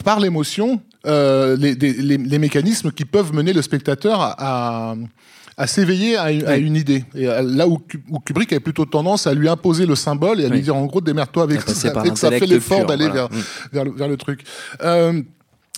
par 0.03 0.19
l'émotion 0.19 0.81
euh, 1.05 1.55
les, 1.57 2.39
mécanismes 2.39 2.91
qui 2.91 3.05
peuvent 3.05 3.33
mener 3.33 3.53
le 3.53 3.61
spectateur 3.61 4.19
à 4.21 4.95
à 5.57 5.65
s'éveiller 5.65 6.15
à, 6.15 6.25
à, 6.25 6.57
une 6.57 6.75
idée. 6.75 7.03
Et 7.15 7.25
là 7.25 7.67
où, 7.67 7.79
où, 8.09 8.19
Kubrick 8.19 8.53
avait 8.53 8.59
plutôt 8.59 8.85
tendance 8.85 9.25
à 9.25 9.33
lui 9.33 9.49
imposer 9.49 9.87
le 9.87 9.95
symbole 9.95 10.39
et 10.39 10.45
à 10.45 10.49
oui. 10.49 10.57
lui 10.57 10.61
dire 10.61 10.75
en 10.75 10.85
gros 10.85 11.01
démerde-toi 11.01 11.43
avec 11.43 11.61
ça, 11.61 11.73
ça, 11.73 12.03
fait, 12.03 12.15
ça 12.15 12.29
fait 12.29 12.45
l'effort 12.45 12.85
d'aller 12.85 13.07
voilà. 13.07 13.27
vers, 13.27 13.31
mmh. 13.31 13.43
vers, 13.73 13.85
le, 13.85 13.91
vers, 13.91 14.07
le, 14.07 14.17
truc. 14.17 14.43
Euh, 14.83 15.21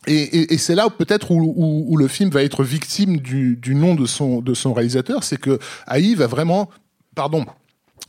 et, 0.05 0.13
et, 0.13 0.53
et 0.53 0.57
c'est 0.57 0.75
là 0.75 0.89
peut-être 0.89 1.31
où, 1.31 1.53
où, 1.55 1.86
où, 1.88 1.98
le 1.98 2.07
film 2.09 2.29
va 2.29 2.43
être 2.43 2.63
victime 2.63 3.17
du, 3.17 3.55
du 3.55 3.74
nom 3.74 3.95
de 3.95 4.05
son, 4.05 4.41
de 4.41 4.53
son 4.53 4.74
réalisateur, 4.74 5.24
c'est 5.24 5.38
que 5.38 5.59
Haï 5.88 6.13
va 6.13 6.27
vraiment, 6.27 6.69
pardon, 7.15 7.45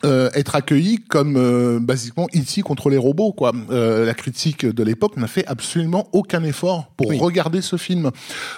euh, 0.05 0.31
être 0.35 0.55
accueilli 0.55 0.99
comme 0.99 1.37
euh, 1.37 1.79
basiquement 1.81 2.27
E.T. 2.35 2.63
contre 2.63 2.91
les 2.91 2.97
robots. 2.97 3.33
Quoi. 3.33 3.53
Euh, 3.71 4.05
la 4.07 4.15
critique 4.15 4.65
de 4.65 4.83
l'époque 4.83 5.17
n'a 5.17 5.27
fait 5.27 5.47
absolument 5.47 6.09
aucun 6.13 6.43
effort 6.43 6.91
pour 6.97 7.09
oui. 7.09 7.19
regarder 7.19 7.61
ce 7.61 7.77
film 7.77 8.11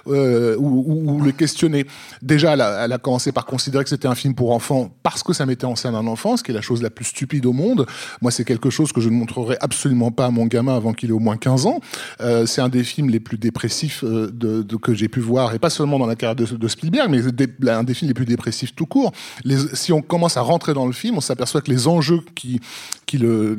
euh, 0.07 0.57
ou, 0.59 0.85
ou, 0.87 1.13
ou, 1.13 1.23
le 1.23 1.33
questionner. 1.33 1.87
Déjà, 2.21 2.53
elle 2.53 2.61
a, 2.61 2.85
elle 2.85 2.93
a, 2.93 2.99
commencé 2.99 3.33
par 3.33 3.47
considérer 3.47 3.85
que 3.85 3.91
c'était 3.91 4.09
un 4.09 4.15
film 4.15 4.35
pour 4.35 4.53
enfants 4.53 4.95
parce 5.03 5.23
que 5.23 5.33
ça 5.33 5.47
mettait 5.47 5.65
en 5.65 5.77
scène 5.77 5.95
un 5.95 6.07
enfant, 6.07 6.37
ce 6.37 6.43
qui 6.43 6.53
est 6.53 6.55
la 6.55 6.61
chose 6.61 6.83
la 6.83 6.91
plus 6.91 7.07
stupide 7.07 7.47
au 7.47 7.53
monde. 7.53 7.87
Moi, 8.21 8.31
c'est 8.31 8.45
quelque 8.45 8.71
chose 8.71 8.93
que 8.93 9.01
je 9.01 9.09
ne 9.09 9.15
montrerai 9.15 9.57
absolument 9.61 10.11
pas 10.11 10.27
à 10.27 10.31
mon 10.31 10.47
gamin 10.47 10.77
avant 10.77 10.93
qu'il 10.93 11.11
ait 11.11 11.15
au 11.15 11.19
moins 11.19 11.37
15 11.37 11.67
ans. 11.67 11.81
Euh, 12.21 12.47
c'est 12.47 12.61
un 12.61 12.69
des 12.69 12.85
films 12.85 13.11
les 13.11 13.21
plus 13.21 13.39
dépressifs 13.39 14.05
euh, 14.05 14.31
de, 14.33 14.63
de, 14.63 14.77
que 14.77 14.95
j'ai 14.95 15.09
pu 15.09 15.21
voir, 15.21 15.55
et 15.55 15.59
pas 15.59 15.71
seulement 15.71 15.99
dans 15.99 16.07
la 16.07 16.17
carrière 16.17 16.37
de, 16.37 16.45
de 16.45 16.69
Spielberg, 16.69 17.11
mais 17.11 17.21
des, 17.33 17.49
un 17.69 17.85
des 17.85 17.95
films 17.95 18.09
les 18.09 18.15
plus 18.15 18.27
dépressifs 18.27 18.75
tout 18.75 18.87
court. 18.87 19.13
Les, 19.45 19.57
si 19.75 19.93
on 19.93 20.03
commence 20.03 20.37
à 20.37 20.43
rentrer 20.43 20.75
dans 20.75 20.87
le 20.87 20.93
film, 20.93 21.17
on 21.17 21.21
s'aperçoit 21.33 21.63
que 21.63 21.71
les 21.71 21.89
enjeux 21.89 22.21
qui, 22.35 22.61
qui, 23.07 23.19
le, 23.19 23.57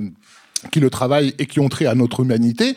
qui 0.72 0.80
le 0.80 0.90
travaillent 0.90 1.34
et 1.40 1.46
qui 1.46 1.60
ont 1.60 1.70
trait 1.70 1.86
à 1.86 1.96
notre 1.96 2.22
humanité 2.22 2.76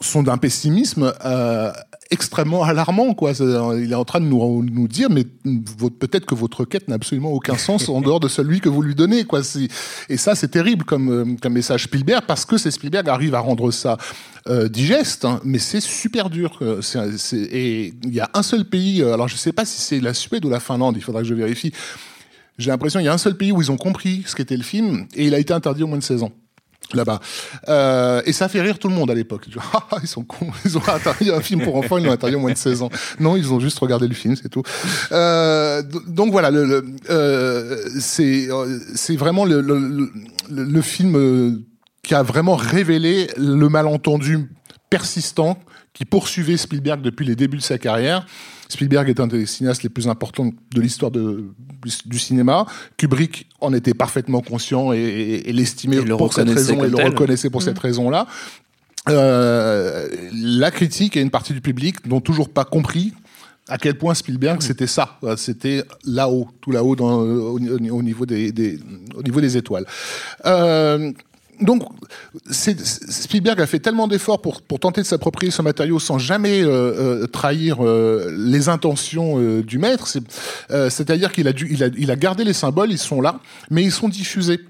sont 0.00 0.22
d'un 0.22 0.38
pessimisme 0.38 1.12
euh, 1.24 1.72
extrêmement 2.10 2.64
alarmant. 2.64 3.14
Quoi. 3.14 3.32
Il 3.78 3.90
est 3.90 3.94
en 3.94 4.04
train 4.04 4.20
de 4.20 4.26
nous, 4.26 4.62
nous 4.62 4.88
dire, 4.88 5.08
mais 5.08 5.24
peut-être 5.24 6.26
que 6.26 6.34
votre 6.34 6.64
quête 6.64 6.88
n'a 6.88 6.96
absolument 6.96 7.30
aucun 7.30 7.56
sens 7.56 7.88
en 7.88 8.00
dehors 8.00 8.20
de 8.20 8.28
celui 8.28 8.60
que 8.60 8.68
vous 8.68 8.82
lui 8.82 8.94
donnez. 8.94 9.24
Quoi. 9.24 9.40
Et 10.08 10.16
ça, 10.16 10.34
c'est 10.34 10.48
terrible 10.48 10.84
comme, 10.84 11.10
euh, 11.10 11.36
comme 11.40 11.54
message 11.54 11.84
Spielberg, 11.84 12.24
parce 12.26 12.44
que 12.44 12.58
c'est 12.58 12.70
Spielberg 12.70 13.08
arrive 13.08 13.34
à 13.34 13.40
rendre 13.40 13.70
ça 13.70 13.96
euh, 14.48 14.68
digeste, 14.68 15.24
hein, 15.24 15.40
mais 15.44 15.58
c'est 15.58 15.80
super 15.80 16.28
dur. 16.28 16.58
Et 17.32 17.94
il 18.02 18.14
y 18.14 18.20
a 18.20 18.30
un 18.34 18.42
seul 18.42 18.64
pays, 18.64 19.02
alors 19.02 19.28
je 19.28 19.34
ne 19.34 19.38
sais 19.38 19.52
pas 19.52 19.64
si 19.64 19.80
c'est 19.80 20.00
la 20.00 20.12
Suède 20.12 20.44
ou 20.44 20.50
la 20.50 20.60
Finlande, 20.60 20.96
il 20.96 21.02
faudra 21.02 21.22
que 21.22 21.28
je 21.28 21.34
vérifie, 21.34 21.72
j'ai 22.58 22.70
l'impression 22.70 23.00
qu'il 23.00 23.06
y 23.06 23.08
a 23.08 23.12
un 23.12 23.18
seul 23.18 23.36
pays 23.36 23.52
où 23.52 23.60
ils 23.60 23.70
ont 23.72 23.76
compris 23.76 24.22
ce 24.26 24.34
qu'était 24.34 24.56
le 24.56 24.62
film 24.62 25.06
et 25.14 25.26
il 25.26 25.34
a 25.34 25.38
été 25.38 25.52
interdit 25.52 25.82
au 25.82 25.86
moins 25.86 25.98
de 25.98 26.02
16 26.02 26.22
ans. 26.22 26.32
là-bas. 26.92 27.18
Euh, 27.68 28.22
et 28.26 28.32
ça 28.32 28.48
fait 28.48 28.60
rire 28.60 28.78
tout 28.78 28.88
le 28.88 28.94
monde 28.94 29.10
à 29.10 29.14
l'époque. 29.14 29.46
Ah, 29.58 29.86
ah, 29.90 29.96
ils 30.02 30.08
sont 30.08 30.22
cons, 30.22 30.50
ils 30.64 30.76
ont 30.76 30.88
interdit 30.88 31.30
un 31.30 31.40
film 31.40 31.62
pour 31.62 31.76
enfants, 31.76 31.98
ils 31.98 32.04
l'ont 32.04 32.12
interdit 32.12 32.36
au 32.36 32.40
moins 32.40 32.52
de 32.52 32.58
16 32.58 32.82
ans. 32.82 32.90
Non, 33.20 33.36
ils 33.36 33.52
ont 33.52 33.58
juste 33.58 33.78
regardé 33.78 34.06
le 34.06 34.14
film, 34.14 34.36
c'est 34.36 34.48
tout. 34.48 34.62
Euh, 35.12 35.82
donc 36.06 36.30
voilà, 36.30 36.50
le, 36.50 36.64
le 36.64 36.84
euh, 37.10 37.88
c'est 38.00 38.50
euh, 38.50 38.78
c'est 38.94 39.16
vraiment 39.16 39.44
le, 39.44 39.60
le, 39.60 40.10
le 40.50 40.82
film 40.82 41.16
euh, 41.16 41.64
qui 42.02 42.14
a 42.14 42.22
vraiment 42.22 42.54
révélé 42.54 43.28
le 43.36 43.68
malentendu 43.68 44.50
persistant 44.90 45.58
qui 45.94 46.04
poursuivait 46.04 46.56
Spielberg 46.56 47.00
depuis 47.00 47.24
les 47.24 47.36
débuts 47.36 47.56
de 47.56 47.62
sa 47.62 47.78
carrière. 47.78 48.26
Spielberg 48.74 49.08
est 49.08 49.20
un 49.20 49.26
des 49.26 49.46
cinéastes 49.46 49.82
les 49.82 49.88
plus 49.88 50.08
importants 50.08 50.50
de 50.74 50.80
l'histoire 50.80 51.10
du 51.10 52.18
cinéma. 52.18 52.66
Kubrick 52.96 53.48
en 53.60 53.72
était 53.72 53.94
parfaitement 53.94 54.40
conscient 54.40 54.92
et, 54.92 54.98
et, 54.98 55.48
et 55.48 55.52
l'estimait 55.52 56.04
pour 56.04 56.32
cette 56.32 56.48
raison 56.48 56.84
et 56.84 56.88
le 56.88 56.96
reconnaissait 56.96 57.50
pour 57.50 57.60
mmh. 57.60 57.64
cette 57.64 57.78
raison-là. 57.78 58.26
Euh, 59.08 60.08
la 60.32 60.70
critique 60.70 61.16
et 61.16 61.20
une 61.20 61.30
partie 61.30 61.52
du 61.52 61.60
public 61.60 62.06
n'ont 62.06 62.20
toujours 62.20 62.48
pas 62.48 62.64
compris 62.64 63.12
à 63.68 63.78
quel 63.78 63.96
point 63.96 64.14
Spielberg 64.14 64.58
mmh. 64.58 64.66
c'était 64.66 64.86
ça, 64.86 65.18
c'était 65.36 65.84
là-haut, 66.04 66.48
tout 66.60 66.70
là-haut 66.70 66.96
au, 66.96 67.58
au, 67.58 68.02
niveau 68.02 68.26
des, 68.26 68.52
des, 68.52 68.78
au 69.14 69.22
niveau 69.22 69.40
des 69.40 69.56
étoiles. 69.56 69.86
Euh, 70.46 71.12
donc, 71.60 71.82
Spielberg 72.50 73.60
a 73.60 73.66
fait 73.66 73.78
tellement 73.78 74.08
d'efforts 74.08 74.40
pour, 74.40 74.62
pour 74.62 74.80
tenter 74.80 75.02
de 75.02 75.06
s'approprier 75.06 75.50
ce 75.50 75.62
matériau 75.62 75.98
sans 75.98 76.18
jamais 76.18 76.62
euh, 76.62 77.22
euh, 77.22 77.26
trahir 77.26 77.84
euh, 77.84 78.34
les 78.36 78.68
intentions 78.68 79.38
euh, 79.38 79.62
du 79.62 79.78
maître. 79.78 80.06
C'est-à-dire 80.08 81.32
qu'il 81.32 81.48
a, 81.48 81.52
il 81.52 81.82
a, 81.82 81.88
il 81.96 82.10
a 82.10 82.16
gardé 82.16 82.44
les 82.44 82.52
symboles, 82.52 82.90
ils 82.90 82.98
sont 82.98 83.20
là, 83.20 83.40
mais 83.70 83.82
ils 83.82 83.92
sont 83.92 84.08
diffusés. 84.08 84.60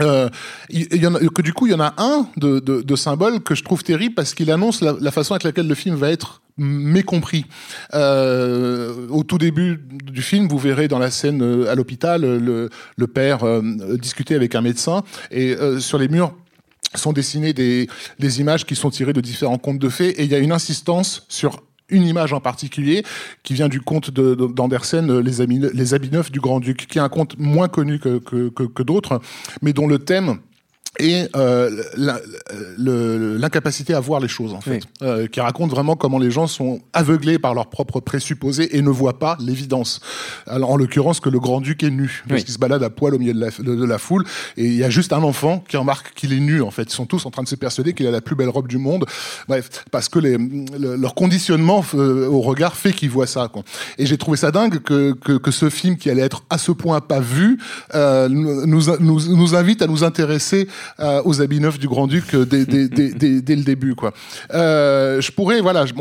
Euh, 0.00 0.28
il, 0.68 1.02
y 1.02 1.06
en 1.06 1.14
a, 1.14 1.18
que 1.20 1.42
du 1.42 1.52
coup, 1.52 1.66
il 1.66 1.72
y 1.72 1.74
en 1.74 1.80
a 1.80 1.94
un 1.96 2.28
de, 2.36 2.60
de, 2.60 2.82
de 2.82 3.38
que 3.38 3.54
je 3.54 3.64
trouve 3.64 3.82
terrible 3.82 4.14
parce 4.14 4.34
qu'il 4.34 4.50
annonce 4.50 4.82
la, 4.82 4.94
la, 5.00 5.10
façon 5.10 5.32
avec 5.34 5.44
laquelle 5.44 5.68
le 5.68 5.74
film 5.74 5.96
va 5.96 6.10
être 6.10 6.42
mécompris. 6.58 7.46
Euh, 7.94 9.08
au 9.10 9.22
tout 9.24 9.38
début 9.38 9.80
du 9.90 10.22
film, 10.22 10.48
vous 10.48 10.58
verrez 10.58 10.88
dans 10.88 10.98
la 10.98 11.10
scène 11.10 11.42
à 11.68 11.74
l'hôpital 11.74 12.22
le, 12.22 12.70
le, 12.96 13.06
père 13.06 13.44
euh, 13.44 13.62
discuter 13.98 14.34
avec 14.34 14.54
un 14.54 14.62
médecin 14.62 15.02
et 15.30 15.54
euh, 15.54 15.78
sur 15.80 15.98
les 15.98 16.08
murs 16.08 16.34
sont 16.94 17.12
dessinées 17.12 17.52
des, 17.52 17.88
images 18.40 18.64
qui 18.64 18.74
sont 18.74 18.90
tirées 18.90 19.12
de 19.12 19.20
différents 19.20 19.58
contes 19.58 19.78
de 19.78 19.88
fées 19.88 20.10
et 20.20 20.24
il 20.24 20.30
y 20.30 20.34
a 20.34 20.38
une 20.38 20.52
insistance 20.52 21.26
sur 21.28 21.62
une 21.88 22.04
image 22.04 22.32
en 22.32 22.40
particulier 22.40 23.04
qui 23.42 23.54
vient 23.54 23.68
du 23.68 23.80
conte 23.80 24.10
d'Andersen, 24.10 25.06
de, 25.06 25.18
les, 25.18 25.94
habits 25.94 26.10
neufs 26.10 26.32
du 26.32 26.40
Grand-Duc, 26.40 26.86
qui 26.88 26.98
est 26.98 27.02
un 27.02 27.08
conte 27.08 27.38
moins 27.38 27.68
connu 27.68 28.00
que, 28.00 28.18
que 28.18 28.82
d'autres, 28.82 29.20
mais 29.62 29.72
dont 29.72 29.86
le 29.86 29.98
thème 30.00 30.38
et 30.98 31.26
euh, 31.36 31.70
l'incapacité 32.78 33.94
à 33.94 34.00
voir 34.00 34.20
les 34.20 34.28
choses 34.28 34.54
en 34.54 34.60
fait, 34.60 34.70
oui. 34.70 34.80
euh, 35.02 35.26
qui 35.26 35.40
raconte 35.40 35.70
vraiment 35.70 35.96
comment 35.96 36.18
les 36.18 36.30
gens 36.30 36.46
sont 36.46 36.80
aveuglés 36.92 37.38
par 37.38 37.54
leurs 37.54 37.68
propres 37.68 38.00
présupposés 38.00 38.76
et 38.76 38.82
ne 38.82 38.90
voient 38.90 39.18
pas 39.18 39.36
l'évidence. 39.40 40.00
Alors 40.46 40.70
en 40.70 40.76
l'occurrence 40.76 41.20
que 41.20 41.28
le 41.28 41.40
grand 41.40 41.60
duc 41.60 41.82
est 41.82 41.90
nu, 41.90 42.22
parce 42.28 42.40
oui. 42.40 42.44
qu'il 42.44 42.54
se 42.54 42.58
balade 42.58 42.82
à 42.82 42.90
poil 42.90 43.14
au 43.14 43.18
milieu 43.18 43.34
de 43.34 43.40
la, 43.40 43.50
de, 43.50 43.74
de 43.74 43.84
la 43.84 43.98
foule, 43.98 44.24
et 44.56 44.64
il 44.64 44.74
y 44.76 44.84
a 44.84 44.90
juste 44.90 45.12
un 45.12 45.22
enfant 45.22 45.62
qui 45.68 45.76
remarque 45.76 46.14
qu'il 46.14 46.32
est 46.32 46.40
nu 46.40 46.62
en 46.62 46.70
fait. 46.70 46.84
Ils 46.84 46.96
sont 46.96 47.06
tous 47.06 47.26
en 47.26 47.30
train 47.30 47.42
de 47.42 47.48
se 47.48 47.56
persuader 47.56 47.92
qu'il 47.92 48.06
a 48.06 48.10
la 48.10 48.20
plus 48.20 48.36
belle 48.36 48.48
robe 48.48 48.68
du 48.68 48.78
monde. 48.78 49.06
Bref, 49.48 49.84
parce 49.90 50.08
que 50.08 50.18
les, 50.18 50.36
le, 50.38 50.96
leur 50.96 51.14
conditionnement 51.14 51.84
euh, 51.94 52.28
au 52.28 52.40
regard 52.40 52.76
fait 52.76 52.92
qu'ils 52.92 53.10
voient 53.10 53.26
ça. 53.26 53.48
Quoi. 53.48 53.62
Et 53.98 54.06
j'ai 54.06 54.18
trouvé 54.18 54.36
ça 54.36 54.50
dingue 54.50 54.78
que, 54.80 55.12
que, 55.12 55.32
que, 55.38 55.50
ce 55.50 55.70
film 55.70 55.96
qui 55.96 56.10
allait 56.10 56.22
être 56.22 56.44
à 56.50 56.58
ce 56.58 56.72
point 56.72 57.00
pas 57.00 57.20
vu 57.20 57.58
euh, 57.94 58.28
nous, 58.28 58.66
nous, 59.00 59.36
nous 59.36 59.54
invite 59.54 59.82
à 59.82 59.86
nous 59.86 60.04
intéresser 60.04 60.68
euh, 61.00 61.22
aux 61.24 61.40
habits 61.40 61.60
neufs 61.60 61.78
du 61.78 61.88
Grand-Duc 61.88 62.34
euh, 62.34 62.44
dès, 62.44 62.64
dès, 62.64 63.56
le 63.56 63.62
début. 63.62 63.94
Quoi. 63.94 64.12
Euh, 64.54 65.20
je 65.20 65.32
pourrais, 65.32 65.60
voilà, 65.60 65.86
je, 65.86 65.94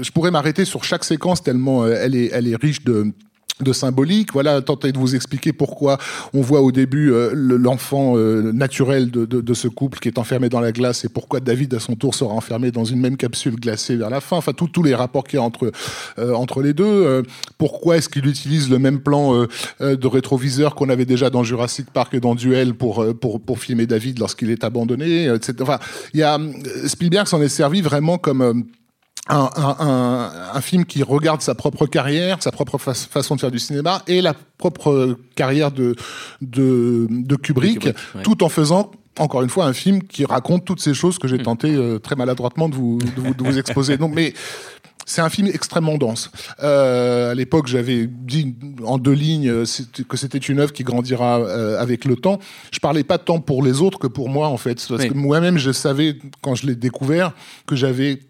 je 0.00 0.10
pourrais 0.10 0.30
m'arrêter 0.30 0.64
sur 0.64 0.84
chaque 0.84 1.04
séquence 1.04 1.42
tellement 1.42 1.84
euh, 1.84 1.96
elle 1.98 2.14
est, 2.14 2.30
elle 2.32 2.48
est 2.48 2.56
riche 2.56 2.84
de 2.84 3.12
de 3.60 3.72
symbolique. 3.72 4.32
Voilà, 4.32 4.60
tenter 4.62 4.92
de 4.92 4.98
vous 4.98 5.14
expliquer 5.14 5.52
pourquoi 5.52 5.98
on 6.34 6.40
voit 6.40 6.62
au 6.62 6.72
début 6.72 7.12
euh, 7.12 7.32
l'enfant 7.34 8.16
euh, 8.16 8.52
naturel 8.52 9.10
de, 9.10 9.24
de, 9.24 9.40
de, 9.40 9.54
ce 9.54 9.68
couple 9.68 9.98
qui 9.98 10.08
est 10.08 10.18
enfermé 10.18 10.48
dans 10.48 10.60
la 10.60 10.72
glace 10.72 11.04
et 11.04 11.08
pourquoi 11.08 11.40
David 11.40 11.74
à 11.74 11.80
son 11.80 11.94
tour 11.94 12.14
sera 12.14 12.32
enfermé 12.32 12.70
dans 12.70 12.84
une 12.84 13.00
même 13.00 13.16
capsule 13.16 13.56
glacée 13.56 13.96
vers 13.96 14.10
la 14.10 14.20
fin. 14.20 14.36
Enfin, 14.36 14.52
tous 14.52 14.82
les 14.82 14.94
rapports 14.94 15.24
qu'il 15.24 15.38
y 15.38 15.42
a 15.42 15.44
entre 15.44 15.70
euh, 16.18 16.34
entre 16.34 16.62
les 16.62 16.72
deux. 16.72 16.84
Euh, 16.84 17.22
pourquoi 17.58 17.96
est-ce 17.96 18.08
qu'il 18.08 18.26
utilise 18.26 18.70
le 18.70 18.78
même 18.78 19.00
plan 19.00 19.34
euh, 19.34 19.46
euh, 19.80 19.96
de 19.96 20.06
rétroviseur 20.06 20.74
qu'on 20.74 20.88
avait 20.88 21.04
déjà 21.04 21.30
dans 21.30 21.42
Jurassic 21.42 21.90
Park 21.90 22.14
et 22.14 22.20
dans 22.20 22.34
Duel 22.34 22.74
pour 22.74 23.04
pour 23.20 23.40
pour 23.40 23.58
filmer 23.58 23.86
David 23.86 24.18
lorsqu'il 24.18 24.50
est 24.50 24.64
abandonné, 24.64 25.26
etc. 25.26 25.54
Enfin, 25.60 25.78
il 26.14 26.20
y 26.20 26.22
a 26.22 26.38
Spielberg 26.86 27.26
s'en 27.26 27.40
est 27.42 27.48
servi 27.48 27.80
vraiment 27.80 28.18
comme 28.18 28.64
un, 29.28 29.50
un, 29.56 30.32
un, 30.54 30.60
film 30.60 30.84
qui 30.84 31.02
regarde 31.02 31.42
sa 31.42 31.54
propre 31.54 31.86
carrière, 31.86 32.42
sa 32.42 32.50
propre 32.50 32.76
fa 32.78 32.92
façon 32.92 33.36
de 33.36 33.40
faire 33.40 33.52
du 33.52 33.60
cinéma 33.60 34.02
et 34.08 34.20
la 34.20 34.34
propre 34.58 35.16
carrière 35.36 35.70
de, 35.70 35.94
de, 36.40 37.06
de 37.08 37.36
Kubrick, 37.36 37.78
Kubrick 37.78 37.96
ouais. 38.16 38.22
tout 38.22 38.42
en 38.42 38.48
faisant 38.48 38.90
encore 39.18 39.42
une 39.42 39.48
fois 39.48 39.66
un 39.66 39.72
film 39.72 40.02
qui 40.02 40.24
raconte 40.24 40.64
toutes 40.64 40.80
ces 40.80 40.94
choses 40.94 41.18
que 41.18 41.28
j'ai 41.28 41.38
mm. 41.38 41.42
tenté 41.42 41.74
euh, 41.74 41.98
très 41.98 42.16
maladroitement 42.16 42.68
de 42.68 42.74
vous, 42.74 42.98
de 42.98 43.20
vous, 43.20 43.34
de 43.34 43.44
vous 43.44 43.58
exposer. 43.58 43.96
Donc, 43.96 44.12
mais 44.14 44.34
c'est 45.04 45.20
un 45.20 45.28
film 45.28 45.48
extrêmement 45.48 45.98
dense. 45.98 46.30
Euh, 46.62 47.32
à 47.32 47.34
l'époque, 47.34 47.66
j'avais 47.66 48.06
dit 48.06 48.54
en 48.84 48.98
deux 48.98 49.12
lignes 49.12 49.48
euh, 49.48 49.64
que 50.08 50.16
c'était 50.16 50.38
une 50.38 50.60
œuvre 50.60 50.72
qui 50.72 50.84
grandira 50.84 51.40
euh, 51.40 51.80
avec 51.80 52.04
le 52.04 52.16
temps. 52.16 52.38
Je 52.72 52.78
parlais 52.78 53.04
pas 53.04 53.18
tant 53.18 53.40
pour 53.40 53.62
les 53.62 53.80
autres 53.80 53.98
que 53.98 54.06
pour 54.06 54.28
moi, 54.28 54.48
en 54.48 54.56
fait, 54.56 54.84
parce 54.88 55.02
oui. 55.02 55.08
que 55.08 55.14
moi-même, 55.14 55.58
je 55.58 55.72
savais 55.72 56.16
quand 56.40 56.54
je 56.54 56.66
l'ai 56.66 56.74
découvert 56.74 57.32
que 57.66 57.76
j'avais 57.76 58.20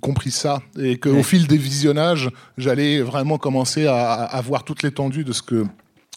compris 0.00 0.30
ça 0.30 0.62
et 0.78 0.98
qu'au 0.98 1.10
oui. 1.12 1.24
fil 1.24 1.46
des 1.46 1.56
visionnages, 1.56 2.30
j'allais 2.56 3.00
vraiment 3.00 3.38
commencer 3.38 3.86
à, 3.86 4.14
à, 4.24 4.40
voir 4.40 4.64
toute 4.64 4.82
l'étendue 4.82 5.24
de 5.24 5.32
ce 5.32 5.42
que 5.42 5.66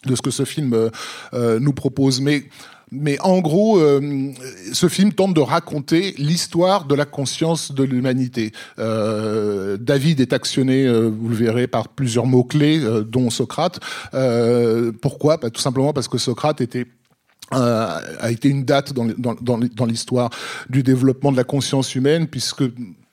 de 0.06 0.16
ce 0.16 0.22
que 0.22 0.30
ce 0.30 0.44
film 0.44 0.74
euh, 0.74 0.90
euh 1.32 1.60
nous 1.60 1.72
propose. 1.72 2.20
Mais 2.20 2.44
mais 2.92 3.18
en 3.20 3.40
gros, 3.40 3.80
euh, 3.80 4.32
ce 4.72 4.86
film 4.86 5.14
tente 5.14 5.32
de 5.32 5.40
raconter 5.40 6.14
l'histoire 6.18 6.84
de 6.84 6.94
la 6.94 7.06
conscience 7.06 7.72
de 7.72 7.82
l'humanité. 7.82 8.52
Euh, 8.78 9.78
David 9.78 10.20
est 10.20 10.34
actionné, 10.34 10.86
euh, 10.86 11.08
vous 11.08 11.30
le 11.30 11.34
verrez, 11.34 11.66
par 11.66 11.88
plusieurs 11.88 12.26
mots-clés, 12.26 12.80
dont 13.08 13.30
Socrate. 13.30 13.80
Pourquoi? 15.00 15.38
Bah, 15.38 15.48
Tout 15.48 15.60
simplement 15.60 15.94
parce 15.94 16.06
que 16.06 16.18
Socrate 16.18 16.60
était 16.60 16.86
a 17.50 18.30
été 18.30 18.48
une 18.48 18.64
date 18.64 18.94
dans, 18.94 19.04
dans, 19.04 19.34
dans, 19.34 19.58
dans 19.58 19.84
l'histoire 19.84 20.30
du 20.70 20.82
développement 20.82 21.32
de 21.32 21.36
la 21.36 21.44
conscience 21.44 21.94
humaine, 21.94 22.26
puisque 22.26 22.64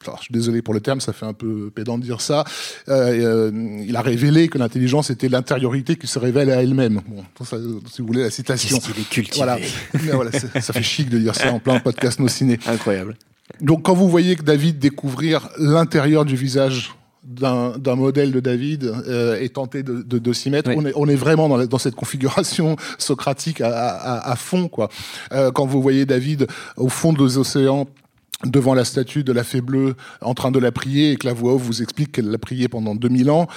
alors, 0.06 0.18
je 0.20 0.24
suis 0.24 0.34
désolé 0.34 0.62
pour 0.62 0.74
le 0.74 0.80
terme, 0.80 1.02
ça 1.02 1.12
fait 1.12 1.26
un 1.26 1.34
peu 1.34 1.72
pédant 1.72 1.98
de 1.98 2.04
dire 2.04 2.22
ça. 2.22 2.46
Euh, 2.88 3.52
euh, 3.52 3.84
il 3.86 3.96
a 3.98 4.02
révélé 4.02 4.48
que 4.48 4.58
l'intelligence 4.58 5.10
était 5.10 5.28
l'intériorité 5.28 5.98
qui 5.98 6.08
se 6.08 6.18
révèle 6.20 6.50
à 6.52 6.64
elle-même. 6.64 7.02
Bon, 7.08 7.26
ça, 7.44 7.58
si 7.92 8.02
vous 8.02 8.08
voulez 8.08 8.24
la 8.24 8.30
citation. 8.30 8.80
Voilà, 9.36 9.58
voilà 9.94 10.32
ça 10.32 10.74
fait 10.74 10.84
chic 10.84 11.10
de 11.10 11.18
dire 11.18 11.36
ça 11.36 11.52
en 11.52 11.60
plein 11.60 11.80
podcast 11.80 12.20
nos 12.20 12.30
ciné. 12.30 12.60
Incroyable. 12.66 13.18
Donc 13.60 13.84
quand 13.84 13.94
vous 13.94 14.08
voyez 14.08 14.36
que 14.38 14.44
David 14.44 14.80
découvrir 14.80 15.50
l'intérieur 15.58 16.24
du 16.24 16.36
visage 16.36 16.94
d'un 17.24 17.96
modèle 17.96 18.32
de 18.32 18.40
David 18.40 18.86
euh, 18.86 19.40
et 19.40 19.50
tenter 19.50 19.84
de, 19.84 20.02
de, 20.02 20.18
de 20.18 20.34
s'y 20.34 20.50
mettre. 20.50 20.70
Oui. 20.70 20.76
On, 20.78 20.86
est, 20.86 20.94
on 20.96 21.08
est 21.08 21.16
vraiment 21.16 21.50
dans, 21.50 21.58
la, 21.58 21.68
dans 21.68 21.78
cette 21.78 21.96
configuration 21.96 22.76
socratique 22.98 23.62
à, 23.62 23.70
à, 23.70 24.32
à 24.32 24.36
fond. 24.36 24.68
Quoi. 24.68 24.90
Euh, 25.34 25.52
quand 25.52 25.66
vous 25.66 25.82
voyez 25.82 26.06
David 26.06 26.48
au 26.78 26.90
fond 26.90 27.14
des 27.14 27.38
océans 27.38 27.88
devant 28.46 28.74
la 28.74 28.86
statue 28.86 29.24
de 29.24 29.32
la 29.32 29.44
fée 29.44 29.62
bleue 29.62 29.96
en 30.22 30.34
train 30.34 30.52
de 30.52 30.60
la 30.60 30.72
prier 30.72 31.12
et 31.12 31.16
que 31.18 31.28
la 31.28 31.34
voix 31.34 31.54
off 31.54 31.62
vous 31.62 31.82
explique 31.82 32.12
qu'elle 32.12 32.30
l'a 32.30 32.38
prié 32.38 32.68
pendant 32.68 32.96
2000 32.96 33.30
ans, 33.30 33.48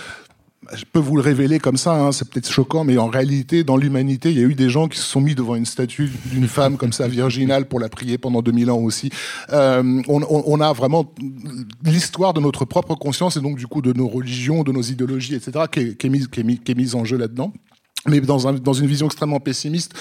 je 0.72 0.84
peux 0.90 0.98
vous 0.98 1.16
le 1.16 1.22
révéler 1.22 1.58
comme 1.58 1.76
ça, 1.76 1.92
hein, 1.92 2.12
c'est 2.12 2.28
peut-être 2.28 2.50
choquant, 2.50 2.84
mais 2.84 2.96
en 2.96 3.08
réalité, 3.08 3.64
dans 3.64 3.76
l'humanité, 3.76 4.30
il 4.30 4.38
y 4.38 4.40
a 4.40 4.46
eu 4.46 4.54
des 4.54 4.70
gens 4.70 4.86
qui 4.86 4.98
se 4.98 5.04
sont 5.04 5.20
mis 5.20 5.34
devant 5.34 5.56
une 5.56 5.66
statue 5.66 6.10
d'une 6.26 6.46
femme 6.46 6.76
comme 6.76 6.92
ça, 6.92 7.08
virginale, 7.08 7.66
pour 7.66 7.80
la 7.80 7.88
prier 7.88 8.16
pendant 8.16 8.42
2000 8.42 8.70
ans 8.70 8.78
aussi. 8.78 9.10
Euh, 9.52 10.02
on, 10.06 10.60
a 10.60 10.72
vraiment 10.72 11.12
l'histoire 11.84 12.32
de 12.32 12.40
notre 12.40 12.64
propre 12.64 12.94
conscience 12.94 13.36
et 13.36 13.40
donc 13.40 13.56
du 13.56 13.66
coup 13.66 13.82
de 13.82 13.92
nos 13.92 14.06
religions, 14.06 14.62
de 14.62 14.72
nos 14.72 14.82
idéologies, 14.82 15.34
etc., 15.34 15.64
qui 15.70 15.80
est, 15.80 16.74
mise, 16.74 16.94
en 16.94 17.04
jeu 17.04 17.16
là-dedans. 17.16 17.52
Mais 18.06 18.20
dans, 18.20 18.48
un, 18.48 18.54
dans 18.54 18.72
une 18.72 18.86
vision 18.86 19.06
extrêmement 19.06 19.40
pessimiste 19.40 19.94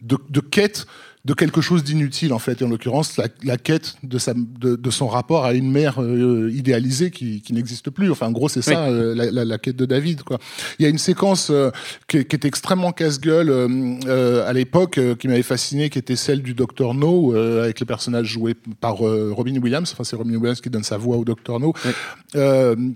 de 0.00 0.40
quête 0.40 0.86
de 1.24 1.34
quelque 1.34 1.60
chose 1.60 1.84
d'inutile 1.84 2.32
en 2.32 2.40
fait, 2.40 2.60
et 2.60 2.64
en 2.64 2.68
l'occurrence 2.68 3.16
la, 3.16 3.28
la, 3.44 3.56
quête 3.56 3.94
de, 4.02 4.18
sa, 4.18 4.34
de, 4.34 4.74
de, 4.74 4.90
son 4.90 5.06
rapport 5.06 5.44
à 5.44 5.54
une 5.54 5.70
mère 5.70 6.02
euh, 6.02 6.50
idéalisée 6.52 7.12
qui, 7.12 7.42
qui 7.42 7.52
n'existe 7.52 7.90
plus. 7.90 8.10
Enfin, 8.10 8.26
en 8.26 8.32
gros, 8.32 8.48
c'est 8.48 8.62
ça 8.62 8.88
oui. 8.88 8.92
euh, 8.92 9.14
la, 9.14 9.30
la, 9.30 9.44
la, 9.44 9.58
quête 9.58 9.76
de 9.76 9.86
David. 9.86 10.24
Quoi. 10.24 10.38
Il 10.78 10.82
y 10.82 10.86
a 10.86 10.88
une 10.88 10.98
séquence 10.98 11.50
euh, 11.50 11.70
qui, 12.08 12.24
qui, 12.24 12.34
est 12.34 12.44
extrêmement 12.44 12.90
casse-gueule 12.90 13.50
euh, 13.50 13.68
euh, 14.06 14.48
à 14.48 14.52
l'époque, 14.52 14.98
qui 15.18 15.28
m'avait 15.28 15.42
fasciné, 15.42 15.90
qui 15.90 15.98
était 15.98 16.16
celle 16.16 16.42
du 16.42 16.54
Docteur 16.54 16.94
No, 16.94 17.34
avec 17.36 17.78
les 17.78 17.86
personnages 17.86 18.26
joués 18.26 18.56
par 18.80 18.96
Robin 18.96 19.56
Williams. 19.62 19.90
Enfin, 19.92 20.04
c'est 20.04 20.16
Robin 20.16 20.34
Williams 20.34 20.60
qui 20.60 20.70
donne 20.70 20.82
sa 20.82 20.96
voix 20.96 21.16
au 21.16 21.24
Docteur 21.24 21.60
No. 21.60 21.72
Oui. 21.84 22.94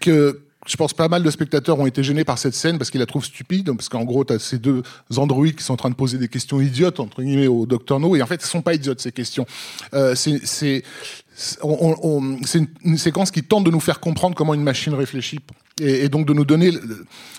que 0.00 0.40
je 0.66 0.76
pense 0.76 0.92
pas 0.92 1.08
mal 1.08 1.22
de 1.22 1.30
spectateurs 1.30 1.78
ont 1.78 1.86
été 1.86 2.02
gênés 2.02 2.24
par 2.24 2.38
cette 2.38 2.54
scène 2.54 2.78
parce 2.78 2.90
qu'ils 2.90 3.00
la 3.00 3.06
trouvent 3.06 3.24
stupide, 3.24 3.70
parce 3.72 3.88
qu'en 3.88 4.04
gros, 4.04 4.24
tu 4.24 4.32
as 4.32 4.38
ces 4.38 4.58
deux 4.58 4.82
androïdes 5.16 5.56
qui 5.56 5.64
sont 5.64 5.74
en 5.74 5.76
train 5.76 5.90
de 5.90 5.94
poser 5.94 6.18
des 6.18 6.28
questions 6.28 6.60
idiotes, 6.60 7.00
entre 7.00 7.22
guillemets, 7.22 7.46
au 7.46 7.66
Docteur 7.66 8.00
No, 8.00 8.16
et 8.16 8.22
en 8.22 8.26
fait, 8.26 8.42
ce 8.42 8.48
sont 8.48 8.62
pas 8.62 8.74
idiotes, 8.74 9.00
ces 9.00 9.12
questions. 9.12 9.46
Euh, 9.94 10.14
c'est 10.14 10.82
une, 12.84 12.98
séquence 12.98 13.30
qui 13.30 13.42
tente 13.42 13.64
de 13.64 13.70
nous 13.70 13.80
faire 13.80 14.00
comprendre 14.00 14.34
comment 14.34 14.54
une 14.54 14.62
machine 14.62 14.94
réfléchit 14.94 15.40
et, 15.80 16.04
et, 16.04 16.08
donc 16.08 16.26
de 16.26 16.32
nous 16.32 16.44
donner 16.44 16.72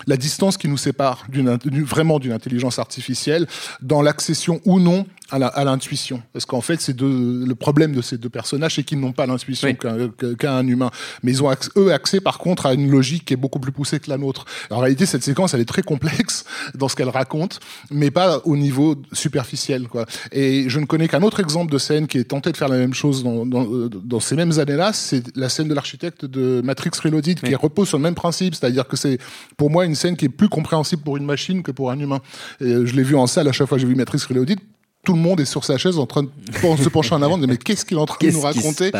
la 0.06 0.16
distance 0.16 0.56
qui 0.56 0.68
nous 0.68 0.76
sépare 0.76 1.24
d'une, 1.28 1.58
vraiment 1.82 2.18
d'une 2.18 2.32
intelligence 2.32 2.78
artificielle 2.78 3.46
dans 3.82 4.02
l'accession 4.02 4.60
ou 4.64 4.80
non 4.80 5.06
à 5.30 5.64
l'intuition. 5.64 6.22
Parce 6.32 6.46
qu'en 6.46 6.62
fait, 6.62 6.80
c'est 6.80 6.98
le 6.98 7.52
problème 7.54 7.94
de 7.94 8.00
ces 8.00 8.16
deux 8.16 8.30
personnages, 8.30 8.76
c'est 8.76 8.82
qu'ils 8.82 8.98
n'ont 8.98 9.12
pas 9.12 9.26
l'intuition 9.26 9.74
qu'un, 9.74 10.66
humain. 10.66 10.90
Mais 11.22 11.32
ils 11.32 11.42
ont 11.42 11.50
eux 11.76 11.92
accès 11.92 12.20
par 12.20 12.38
contre 12.38 12.64
à 12.64 12.72
une 12.72 12.90
logique 12.90 13.26
qui 13.26 13.34
est 13.34 13.36
beaucoup 13.36 13.58
plus 13.58 13.70
poussée 13.70 14.00
que 14.00 14.08
la 14.08 14.16
nôtre. 14.16 14.46
En 14.70 14.78
réalité, 14.78 15.04
cette 15.04 15.22
séquence, 15.22 15.52
elle 15.52 15.60
est 15.60 15.66
très 15.66 15.82
complexe 15.82 16.44
dans 16.74 16.88
ce 16.88 16.96
qu'elle 16.96 17.10
raconte, 17.10 17.60
mais 17.90 18.10
pas 18.10 18.40
au 18.44 18.56
niveau 18.56 18.96
superficiel. 19.12 19.86
Quoi. 19.88 20.06
Et 20.32 20.70
je 20.70 20.80
ne 20.80 20.86
connais 20.86 21.08
qu'un 21.08 21.22
autre 21.22 21.40
exemple 21.40 21.70
de 21.70 21.78
scène 21.78 22.06
qui 22.06 22.16
est 22.16 22.24
tenté 22.24 22.50
de 22.50 22.56
faire 22.56 22.68
la 22.68 22.78
même 22.78 22.94
chose 22.94 23.22
dans, 23.22 23.44
dans, 23.44 23.66
dans 23.88 24.20
ces 24.20 24.34
mêmes 24.34 24.58
années-là, 24.58 24.94
c'est 24.94 25.36
la 25.36 25.50
scène 25.50 25.68
de 25.68 25.74
l'architecte 25.74 26.24
de 26.24 26.62
Matrix 26.62 26.92
Reloaded, 27.04 27.42
qui 27.42 27.54
repose 27.54 27.88
sur 27.88 27.98
le 27.98 28.02
même 28.02 28.14
principe 28.14 28.27
c'est-à-dire 28.32 28.86
que 28.86 28.96
c'est 28.96 29.18
pour 29.56 29.70
moi 29.70 29.84
une 29.84 29.94
scène 29.94 30.16
qui 30.16 30.26
est 30.26 30.30
plus 30.30 30.48
compréhensible 30.48 31.02
pour 31.02 31.16
une 31.16 31.24
machine 31.24 31.62
que 31.62 31.70
pour 31.70 31.90
un 31.90 31.98
humain. 31.98 32.20
Et 32.60 32.86
je 32.86 32.94
l'ai 32.94 33.02
vu 33.02 33.16
en 33.16 33.26
salle 33.26 33.48
à 33.48 33.52
chaque 33.52 33.68
fois 33.68 33.76
que 33.76 33.82
j'ai 33.82 33.88
vu 33.88 33.94
Matrix 33.94 34.22
Reloaded, 34.28 34.58
tout 35.04 35.14
le 35.14 35.20
monde 35.20 35.40
est 35.40 35.46
sur 35.46 35.64
sa 35.64 35.78
chaise 35.78 35.98
en 35.98 36.06
train 36.06 36.24
de 36.24 36.28
se 36.82 36.88
pencher 36.88 37.14
en 37.14 37.22
avant, 37.22 37.38
de 37.38 37.46
mais 37.46 37.56
qu'est-ce 37.56 37.84
qu'il 37.84 37.96
est 37.96 38.00
en 38.00 38.06
train 38.06 38.18
de 38.26 38.30
nous 38.30 38.40
raconter 38.40 38.92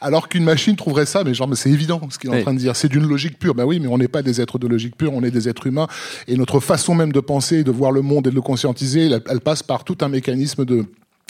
Alors 0.00 0.28
qu'une 0.28 0.44
machine 0.44 0.76
trouverait 0.76 1.06
ça, 1.06 1.24
mais 1.24 1.34
genre, 1.34 1.48
mais 1.48 1.56
c'est 1.56 1.70
évident 1.70 2.00
ce 2.10 2.18
qu'il 2.18 2.32
est 2.32 2.38
en 2.38 2.42
train 2.42 2.54
de 2.54 2.58
dire. 2.58 2.76
C'est 2.76 2.88
d'une 2.88 3.06
logique 3.06 3.38
pure. 3.38 3.54
Bah 3.54 3.66
oui, 3.66 3.80
mais 3.80 3.88
on 3.88 3.98
n'est 3.98 4.08
pas 4.08 4.22
des 4.22 4.40
êtres 4.40 4.58
de 4.58 4.66
logique 4.66 4.96
pure, 4.96 5.12
on 5.12 5.22
est 5.22 5.30
des 5.30 5.48
êtres 5.48 5.66
humains. 5.66 5.86
Et 6.28 6.36
notre 6.36 6.60
façon 6.60 6.94
même 6.94 7.12
de 7.12 7.20
penser, 7.20 7.64
de 7.64 7.70
voir 7.70 7.92
le 7.92 8.02
monde 8.02 8.26
et 8.26 8.30
de 8.30 8.34
le 8.34 8.40
conscientiser, 8.40 9.10
elle 9.28 9.40
passe 9.40 9.62
par 9.62 9.84
tout 9.84 9.98
un 10.00 10.08
mécanisme 10.08 10.64
de 10.64 10.86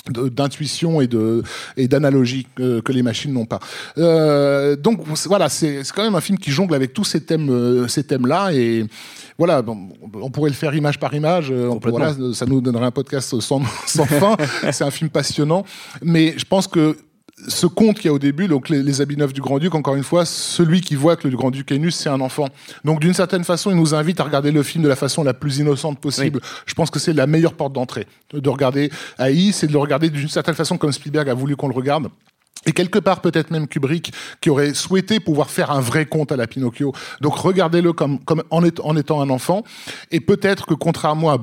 d'intuition 0.08 1.00
et 1.00 1.06
de 1.06 1.42
et 1.76 1.88
d'analogie 1.88 2.46
que, 2.54 2.80
que, 2.80 2.92
les 2.92 3.02
machines 3.02 3.32
n'ont 3.32 3.46
pas. 3.46 3.60
Euh, 3.98 4.76
donc 4.76 5.00
voilà, 5.26 5.48
c'est 5.48 5.82
quand 5.94 6.02
même 6.02 6.14
un 6.14 6.20
film 6.20 6.38
qui 6.38 6.50
jongle 6.50 6.74
avec 6.74 6.92
tous 6.92 7.04
ces 7.04 7.20
thèmes 7.20 7.50
euh, 7.50 7.88
ces 7.88 8.04
thèmes 8.04 8.26
là 8.26 8.50
et 8.52 8.84
voilà, 9.38 9.62
bon, 9.62 9.88
on 10.12 10.30
pourrait 10.30 10.50
le 10.50 10.54
faire 10.54 10.74
image 10.74 10.98
par 10.98 11.14
image. 11.14 11.50
Euh, 11.50 11.70
voilà, 11.82 12.14
ça 12.34 12.44
nous 12.44 12.60
donnerait 12.60 12.84
un 12.84 12.90
podcast 12.90 13.40
sans, 13.40 13.62
sans 13.86 14.04
fin. 14.04 14.36
c'est 14.70 14.84
un 14.84 14.90
film 14.90 15.08
passionnant, 15.08 15.64
mais 16.02 16.34
je 16.36 16.44
pense 16.44 16.66
que 16.66 16.96
ce 17.48 17.66
conte 17.66 17.96
qu'il 17.96 18.06
y 18.06 18.08
a 18.08 18.12
au 18.12 18.18
début, 18.18 18.48
donc 18.48 18.68
les, 18.68 19.00
habits 19.00 19.16
neufs 19.16 19.32
du 19.32 19.40
Grand-Duc, 19.40 19.74
encore 19.74 19.94
une 19.94 20.04
fois, 20.04 20.24
celui 20.24 20.80
qui 20.80 20.94
voit 20.94 21.16
que 21.16 21.28
le 21.28 21.36
Grand-Duc 21.36 21.70
est 21.72 21.78
nu, 21.78 21.90
c'est 21.90 22.08
un 22.08 22.20
enfant. 22.20 22.48
Donc 22.84 23.00
d'une 23.00 23.14
certaine 23.14 23.44
façon, 23.44 23.70
il 23.70 23.76
nous 23.76 23.94
invite 23.94 24.20
à 24.20 24.24
regarder 24.24 24.50
le 24.50 24.62
film 24.62 24.84
de 24.84 24.88
la 24.88 24.96
façon 24.96 25.22
la 25.22 25.34
plus 25.34 25.58
innocente 25.58 25.98
possible. 26.00 26.40
Je 26.66 26.74
pense 26.74 26.90
que 26.90 26.98
c'est 26.98 27.12
la 27.12 27.26
meilleure 27.26 27.54
porte 27.54 27.72
d'entrée 27.72 28.06
de 28.32 28.48
regarder 28.48 28.90
AI, 29.18 29.52
c'est 29.52 29.66
de 29.66 29.72
le 29.72 29.78
regarder 29.78 30.10
d'une 30.10 30.28
certaine 30.28 30.54
façon 30.54 30.78
comme 30.78 30.92
Spielberg 30.92 31.28
a 31.28 31.34
voulu 31.34 31.56
qu'on 31.56 31.68
le 31.68 31.74
regarde. 31.74 32.08
Et 32.66 32.72
quelque 32.72 32.98
part, 32.98 33.20
peut-être 33.20 33.50
même 33.50 33.66
Kubrick, 33.66 34.12
qui 34.40 34.50
aurait 34.50 34.74
souhaité 34.74 35.18
pouvoir 35.18 35.50
faire 35.50 35.70
un 35.70 35.80
vrai 35.80 36.04
conte 36.04 36.30
à 36.30 36.36
la 36.36 36.46
Pinocchio. 36.46 36.92
Donc 37.22 37.36
regardez-le 37.36 37.94
comme, 37.94 38.22
comme 38.22 38.42
en, 38.50 38.62
en 38.62 38.96
étant 38.96 39.22
un 39.22 39.30
enfant. 39.30 39.64
Et 40.10 40.20
peut-être 40.20 40.66
que 40.66 40.74
contrairement 40.74 41.30
à 41.30 41.38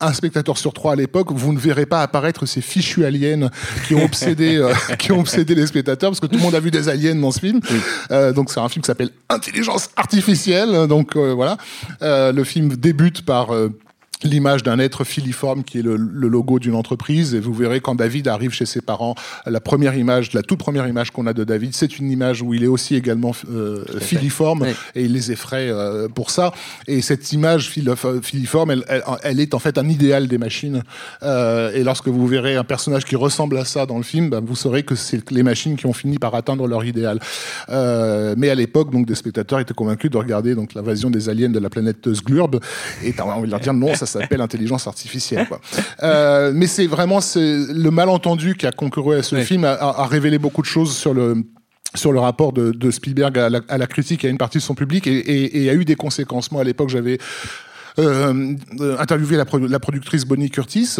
un 0.00 0.12
spectateur 0.12 0.58
sur 0.58 0.72
trois 0.72 0.92
à 0.92 0.96
l'époque, 0.96 1.28
vous 1.30 1.52
ne 1.52 1.58
verrez 1.58 1.86
pas 1.86 2.02
apparaître 2.02 2.44
ces 2.46 2.60
fichus 2.60 3.04
aliens 3.04 3.48
qui 3.86 3.94
ont 3.94 4.04
obsédé, 4.04 4.56
euh, 4.56 4.72
qui 4.98 5.12
ont 5.12 5.20
obsédé 5.20 5.54
les 5.54 5.66
spectateurs, 5.66 6.10
parce 6.10 6.20
que 6.20 6.26
tout 6.26 6.36
le 6.36 6.42
monde 6.42 6.54
a 6.54 6.60
vu 6.60 6.70
des 6.70 6.88
aliens 6.88 7.14
dans 7.14 7.30
ce 7.30 7.40
film. 7.40 7.60
Euh, 8.10 8.32
donc 8.32 8.50
c'est 8.50 8.60
un 8.60 8.68
film 8.68 8.82
qui 8.82 8.86
s'appelle 8.86 9.10
Intelligence 9.28 9.90
artificielle. 9.96 10.86
Donc 10.86 11.16
euh, 11.16 11.32
voilà, 11.32 11.56
le 12.00 12.44
film 12.44 12.76
débute 12.76 13.24
par 13.24 13.48
l'image 14.22 14.62
d'un 14.62 14.78
être 14.78 15.04
filiforme 15.04 15.62
qui 15.64 15.78
est 15.78 15.82
le, 15.82 15.96
logo 15.96 16.58
d'une 16.58 16.74
entreprise. 16.74 17.34
Et 17.34 17.40
vous 17.40 17.52
verrez 17.52 17.80
quand 17.80 17.94
David 17.94 18.28
arrive 18.28 18.52
chez 18.52 18.66
ses 18.66 18.80
parents 18.80 19.14
la 19.46 19.60
première 19.60 19.96
image 19.96 20.32
la 20.32 20.42
toute 20.42 20.58
première 20.58 20.88
image 20.88 21.10
qu'on 21.10 21.26
a 21.26 21.32
de 21.32 21.44
David 21.44 21.74
c'est 21.74 21.98
une 21.98 22.10
image 22.10 22.42
où 22.42 22.54
il 22.54 22.64
est 22.64 22.68
aussi 22.68 22.94
également 22.94 23.32
euh, 23.50 23.84
filiforme 24.00 24.66
et 24.94 25.04
il 25.04 25.12
les 25.12 25.32
effraie 25.32 25.68
euh, 25.70 26.08
pour 26.08 26.30
ça. 26.30 26.52
Et 26.86 27.02
cette 27.02 27.32
image 27.32 27.70
filiforme 27.70 28.70
elle, 28.70 28.84
elle, 29.22 29.40
est 29.40 29.54
en 29.54 29.58
fait 29.58 29.78
un 29.78 29.88
idéal 29.88 30.28
des 30.28 30.38
machines. 30.38 30.82
Euh, 31.22 31.72
et 31.72 31.84
lorsque 31.84 32.08
vous 32.08 32.26
verrez 32.26 32.56
un 32.56 32.64
personnage 32.64 33.04
qui 33.04 33.16
ressemble 33.16 33.58
à 33.58 33.64
ça 33.64 33.86
dans 33.86 33.98
le 33.98 34.04
film 34.04 34.30
ben, 34.30 34.40
vous 34.40 34.56
saurez 34.56 34.82
que 34.82 34.94
c'est 34.94 35.30
les 35.30 35.42
machines 35.42 35.76
qui 35.76 35.86
ont 35.86 35.92
fini 35.92 36.18
par 36.18 36.34
atteindre 36.34 36.66
leur 36.66 36.84
idéal. 36.84 37.20
Mais 37.68 38.50
à 38.50 38.54
l'époque 38.54 38.90
donc 38.90 39.06
des 39.06 39.14
spectateurs 39.14 39.60
étaient 39.60 39.74
convaincus 39.74 40.10
de 40.10 40.16
regarder 40.16 40.54
donc 40.54 40.74
l'invasion 40.74 41.10
des 41.10 41.28
aliens 41.28 41.50
de 41.50 41.58
la 41.58 41.70
planète 41.70 42.12
Sglurb. 42.12 42.60
Et 43.04 43.12
t'as 43.12 43.24
envie 43.24 43.46
de 43.46 43.50
leur 43.50 43.60
dire 43.60 43.74
non 43.74 43.94
ça 43.94 44.05
ça 44.06 44.20
s'appelle 44.20 44.40
intelligence 44.40 44.86
artificielle. 44.86 45.46
Quoi. 45.46 45.60
Euh, 46.02 46.52
mais 46.54 46.66
c'est 46.66 46.86
vraiment 46.86 47.20
le 47.34 47.90
malentendu 47.90 48.54
qui 48.56 48.66
a 48.66 48.72
concouru 48.72 49.16
à 49.16 49.22
ce 49.22 49.36
film 49.36 49.64
a, 49.64 49.72
a, 49.72 50.06
révélé 50.06 50.38
beaucoup 50.38 50.62
de 50.62 50.66
choses 50.66 50.96
sur 50.96 51.14
le 51.14 51.44
sur 51.94 52.12
le 52.12 52.20
rapport 52.20 52.52
de, 52.52 52.72
de 52.72 52.90
Spielberg 52.90 53.38
à 53.38 53.48
la, 53.48 53.60
à 53.68 53.78
la, 53.78 53.86
critique 53.86 54.24
et 54.24 54.28
à 54.28 54.30
une 54.30 54.36
partie 54.36 54.58
de 54.58 54.62
son 54.62 54.74
public 54.74 55.06
et, 55.06 55.16
et, 55.16 55.64
et 55.64 55.70
a 55.70 55.74
eu 55.74 55.84
des 55.84 55.94
conséquences. 55.94 56.52
Moi, 56.52 56.60
à 56.60 56.64
l'époque, 56.64 56.90
j'avais 56.90 57.18
euh, 57.98 58.54
interviewé 58.98 59.36
la, 59.36 59.46
la 59.52 59.80
productrice 59.80 60.26
Bonnie 60.26 60.50
Curtis 60.50 60.98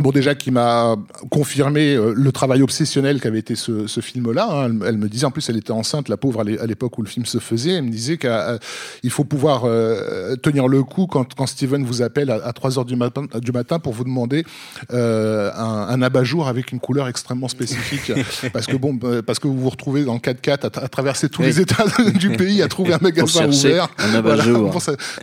Bon, 0.00 0.12
déjà, 0.12 0.34
qui 0.34 0.50
m'a 0.50 0.96
confirmé 1.30 1.94
euh, 1.94 2.12
le 2.14 2.32
travail 2.32 2.62
obsessionnel 2.62 3.20
qu'avait 3.20 3.40
été 3.40 3.56
ce, 3.56 3.86
ce 3.86 4.00
film-là. 4.00 4.48
Hein. 4.50 4.78
Elle, 4.86 4.96
me 4.96 5.08
disait, 5.08 5.26
en 5.26 5.30
plus, 5.30 5.48
elle 5.48 5.56
était 5.56 5.72
enceinte, 5.72 6.08
la 6.08 6.16
pauvre, 6.16 6.40
à 6.40 6.66
l'époque 6.66 6.98
où 6.98 7.02
le 7.02 7.08
film 7.08 7.26
se 7.26 7.38
faisait. 7.38 7.72
Elle 7.72 7.84
me 7.84 7.90
disait 7.90 8.16
qu'il 8.16 9.10
faut 9.10 9.24
pouvoir 9.24 9.62
euh, 9.64 10.36
tenir 10.36 10.68
le 10.68 10.82
coup 10.84 11.06
quand, 11.06 11.34
quand 11.34 11.46
Steven 11.46 11.84
vous 11.84 12.02
appelle 12.02 12.30
à, 12.30 12.52
3 12.52 12.78
heures 12.78 12.84
du 12.84 12.96
matin, 12.96 13.26
du 13.40 13.52
matin 13.52 13.78
pour 13.78 13.92
vous 13.92 14.04
demander 14.04 14.44
euh, 14.92 15.50
un, 15.54 15.88
un 15.88 16.02
abat-jour 16.02 16.48
avec 16.48 16.70
une 16.70 16.80
couleur 16.80 17.08
extrêmement 17.08 17.48
spécifique. 17.48 18.12
parce 18.52 18.66
que 18.66 18.76
bon, 18.76 18.98
parce 19.26 19.38
que 19.38 19.48
vous 19.48 19.58
vous 19.58 19.70
retrouvez 19.70 20.04
dans 20.04 20.14
le 20.14 20.20
4x4 20.20 20.78
à, 20.78 20.88
traverser 20.88 21.28
tous 21.28 21.42
les 21.42 21.60
états 21.60 21.84
du 22.14 22.30
pays 22.30 22.62
à 22.62 22.68
trouver 22.68 22.94
un 22.94 22.98
magasin 23.02 23.48
ouvert. 23.48 23.88
Un 23.98 24.14
abat-jour. 24.14 24.78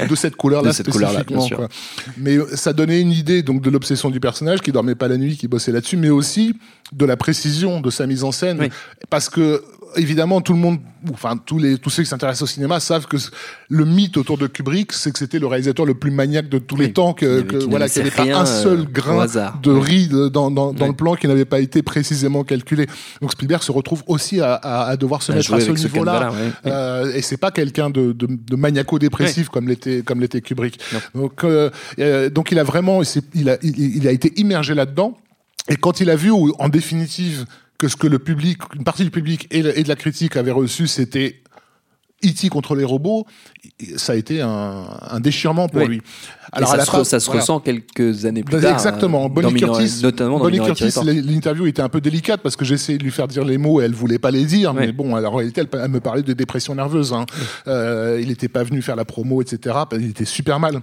de 0.10 0.16
cette 0.16 0.36
couleur-là 0.36 0.74
spécifiquement. 0.74 1.48
Couleur 1.48 1.70
Mais 2.18 2.38
ça 2.56 2.74
donnait 2.74 3.00
une 3.00 3.12
idée 3.12 3.42
donc 3.42 3.62
de 3.62 3.70
l'obsession 3.70 4.10
du 4.10 4.20
personnage 4.20 4.62
qui 4.66 4.72
dormait 4.72 4.96
pas 4.96 5.08
la 5.08 5.18
nuit, 5.18 5.38
qui 5.38 5.48
bossait 5.48 5.72
là-dessus, 5.72 5.96
mais 5.96 6.10
aussi 6.10 6.56
de 6.92 7.06
la 7.06 7.16
précision 7.16 7.82
de 7.82 7.92
sa 7.92 8.08
mise 8.08 8.24
en 8.24 8.32
scène, 8.32 8.70
parce 9.12 9.30
que 9.30 9.64
évidemment 9.96 10.42
tout 10.42 10.54
le 10.54 10.60
monde, 10.60 10.80
enfin 11.14 11.38
tous 11.38 11.58
les 11.60 11.78
tous 11.78 11.90
ceux 11.90 12.04
qui 12.04 12.10
s'intéressent 12.10 12.44
au 12.44 12.48
cinéma 12.48 12.80
savent 12.80 13.08
que 13.08 13.18
le 13.70 13.86
mythe 13.86 14.18
autour 14.18 14.38
de 14.38 14.48
Kubrick, 14.48 14.92
c'est 14.94 15.12
que 15.12 15.20
c'était 15.20 15.40
le 15.40 15.48
réalisateur 15.48 15.86
le 15.86 15.94
plus 15.94 16.12
maniaque 16.12 16.50
de 16.50 16.60
tous 16.60 16.76
les 16.76 16.94
temps, 16.94 17.14
que, 17.14 17.46
voilà, 17.68 17.90
qu'il 17.90 18.04
n'y 18.04 18.10
avait 18.10 18.32
pas 18.32 18.40
un 18.40 18.46
seul 18.46 18.80
euh, 18.80 18.84
grain 18.84 19.26
de 19.26 19.72
riz 19.72 20.10
dans, 20.10 20.52
dans, 20.52 20.74
dans 20.74 20.88
le 20.88 20.94
plan 20.94 21.16
qui 21.16 21.28
n'avait 21.28 21.46
pas 21.46 21.60
été 21.60 21.82
précisément 21.82 22.44
calculé. 22.44 22.88
Donc 23.22 23.32
Spielberg 23.32 23.64
se 23.64 23.72
retrouve 23.72 24.04
aussi 24.08 24.42
à, 24.42 24.54
à, 24.56 24.98
devoir 24.98 25.22
se 25.22 25.32
mettre 25.32 25.54
à 25.54 25.60
ce 25.60 25.72
niveau-là, 25.72 26.32
euh, 26.66 27.14
et 27.14 27.22
c'est 27.22 27.38
pas 27.38 27.52
quelqu'un 27.52 27.90
de, 27.90 28.12
de, 28.12 28.28
de 28.30 28.56
maniaco-dépressif 28.56 29.50
comme 29.50 29.68
l'était 29.68 30.02
comme 30.02 30.20
l'était 30.22 30.42
Kubrick. 30.42 30.80
Donc 31.14 31.44
euh, 31.44 31.70
donc 32.30 32.52
il 32.52 32.60
a 32.60 32.64
vraiment 32.64 33.02
il 33.34 33.50
a 33.50 33.58
il, 33.62 33.98
il 33.98 34.08
a 34.08 34.12
été 34.12 34.34
immergé 34.40 34.74
là-dedans. 34.74 35.18
Et 35.68 35.78
quand 35.78 36.00
il 36.00 36.12
a 36.12 36.16
vu, 36.16 36.32
en 36.32 36.70
définitive, 36.70 37.46
que 37.78 37.88
ce 37.88 37.96
que 37.96 38.08
le 38.08 38.20
public, 38.20 38.60
une 38.76 38.84
partie 38.84 39.04
du 39.04 39.12
public 39.12 39.48
et, 39.52 39.62
de 39.62 39.88
la 39.88 39.96
critique 39.96 40.38
avaient 40.38 40.52
reçu, 40.52 40.88
c'était 40.88 41.42
E.T. 42.24 42.50
contre 42.50 42.76
les 42.76 42.86
robots, 42.86 43.26
ça 43.98 44.14
a 44.14 44.16
été 44.16 44.42
un, 44.42 44.86
un 45.02 45.20
déchirement 45.20 45.68
pour 45.68 45.86
lui. 45.86 46.02
Alors 46.52 46.70
ça, 46.70 46.86
se, 46.86 47.04
ça 47.04 47.20
se 47.20 47.30
ressent 47.30 47.60
quelques 47.60 48.26
années 48.26 48.44
plus 48.44 48.62
tard. 48.62 48.74
Exactement. 48.74 49.28
Bonnie 49.30 49.60
Curtis, 49.60 50.00
notamment 50.02 50.40
Bonnie 50.40 50.60
Curtis, 50.60 50.94
l'interview 51.04 51.68
était 51.68 51.82
un 51.82 51.90
peu 51.90 52.02
délicate 52.02 52.42
parce 52.42 52.56
que 52.56 52.64
j'essayais 52.64 52.98
de 52.98 53.04
lui 53.04 53.12
faire 53.12 53.28
dire 53.28 53.44
les 53.44 53.58
mots 53.58 53.82
et 53.82 53.86
elle 53.86 53.94
voulait 53.94 54.20
pas 54.20 54.32
les 54.32 54.46
dire. 54.46 54.74
Mais 54.74 54.92
bon, 54.92 55.16
alors, 55.16 55.34
en 55.34 55.38
réalité, 55.38 55.62
elle, 55.72 55.90
me 55.90 56.00
parlait 56.00 56.24
de 56.24 56.34
dépression 56.34 56.74
nerveuse. 56.76 57.14
Hein. 57.14 57.26
Euh, 57.68 58.20
il 58.22 58.30
n'était 58.30 58.48
pas 58.48 58.64
venu 58.64 58.82
faire 58.82 58.96
la 58.96 59.06
promo, 59.06 59.42
etc. 59.42 59.76
Il 59.92 60.10
était 60.10 60.26
super 60.26 60.60
mal. 60.60 60.82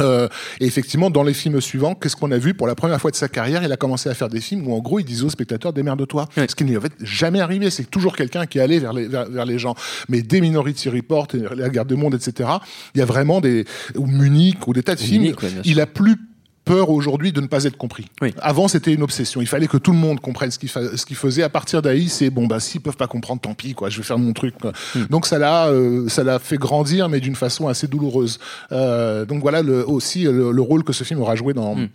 Euh, 0.00 0.28
et 0.60 0.66
effectivement, 0.66 1.10
dans 1.10 1.22
les 1.22 1.34
films 1.34 1.60
suivants, 1.60 1.94
qu'est-ce 1.94 2.16
qu'on 2.16 2.32
a 2.32 2.38
vu 2.38 2.54
pour 2.54 2.66
la 2.66 2.74
première 2.74 3.00
fois 3.00 3.10
de 3.10 3.16
sa 3.16 3.28
carrière 3.28 3.62
Il 3.62 3.72
a 3.72 3.76
commencé 3.76 4.08
à 4.08 4.14
faire 4.14 4.28
des 4.28 4.40
films 4.40 4.66
où, 4.66 4.74
en 4.74 4.80
gros, 4.80 4.98
il 4.98 5.04
disait 5.04 5.24
aux 5.24 5.30
spectateurs 5.30 5.72
démerde-toi. 5.72 6.28
Ce 6.36 6.54
qui 6.54 6.64
n'est 6.64 6.76
en 6.76 6.80
fait 6.80 6.92
jamais 7.00 7.40
arrivé. 7.40 7.70
C'est 7.70 7.90
toujours 7.90 8.16
quelqu'un 8.16 8.46
qui 8.46 8.60
allait 8.60 8.78
vers 8.78 8.92
les, 8.92 9.06
vers, 9.06 9.44
les 9.44 9.58
gens. 9.58 9.74
Mais 10.08 10.22
des 10.22 10.40
Minority 10.40 10.88
Report, 10.88 11.28
la 11.56 11.68
Garde 11.68 11.88
du 11.88 11.96
Monde, 11.96 12.14
etc. 12.14 12.48
Il 12.94 12.98
y 12.98 13.02
a 13.02 13.06
vraiment 13.06 13.40
des 13.40 13.64
ou 13.94 14.06
Munich 14.06 14.66
ou 14.66 14.72
des 14.72 14.82
tas 14.82 14.94
de 14.94 15.00
films. 15.00 15.34
il 15.64 15.80
a 15.80 15.86
plus 15.86 16.16
peur 16.64 16.90
aujourd'hui 16.90 17.32
de 17.32 17.40
ne 17.40 17.46
pas 17.46 17.64
être 17.64 17.76
compris. 17.76 18.06
Avant, 18.40 18.68
c'était 18.68 18.92
une 18.92 19.02
obsession. 19.02 19.40
Il 19.40 19.46
fallait 19.46 19.66
que 19.66 19.76
tout 19.76 19.92
le 19.92 19.98
monde 19.98 20.20
comprenne 20.20 20.50
ce 20.50 20.58
qu'il 20.58 20.68
ce 20.68 21.14
faisait. 21.14 21.42
À 21.42 21.48
partir 21.48 21.82
d'ahí, 21.82 22.08
c'est 22.08 22.30
bon, 22.30 22.46
bah 22.46 22.60
s'ils 22.60 22.80
peuvent 22.80 22.96
pas 22.96 23.06
comprendre, 23.06 23.40
tant 23.40 23.54
pis, 23.54 23.74
quoi. 23.74 23.90
Je 23.90 23.98
vais 23.98 24.02
faire 24.02 24.18
mon 24.18 24.32
truc. 24.32 24.54
Hmm. 24.94 25.04
Donc 25.10 25.26
ça 25.26 25.38
l'a, 25.38 25.68
euh, 25.68 26.08
ça 26.08 26.24
l'a 26.24 26.38
fait 26.38 26.56
grandir, 26.56 27.08
mais 27.08 27.20
d'une 27.20 27.36
façon 27.36 27.68
assez 27.68 27.86
douloureuse. 27.86 28.38
Euh, 28.72 29.24
donc 29.24 29.42
voilà 29.42 29.62
le, 29.62 29.88
aussi 29.88 30.24
le, 30.24 30.60
rôle 30.60 30.84
que 30.84 30.92
ce 30.92 31.04
film 31.04 31.20
aura 31.20 31.36
joué 31.36 31.52
dans. 31.52 31.76
Hmm 31.76 31.88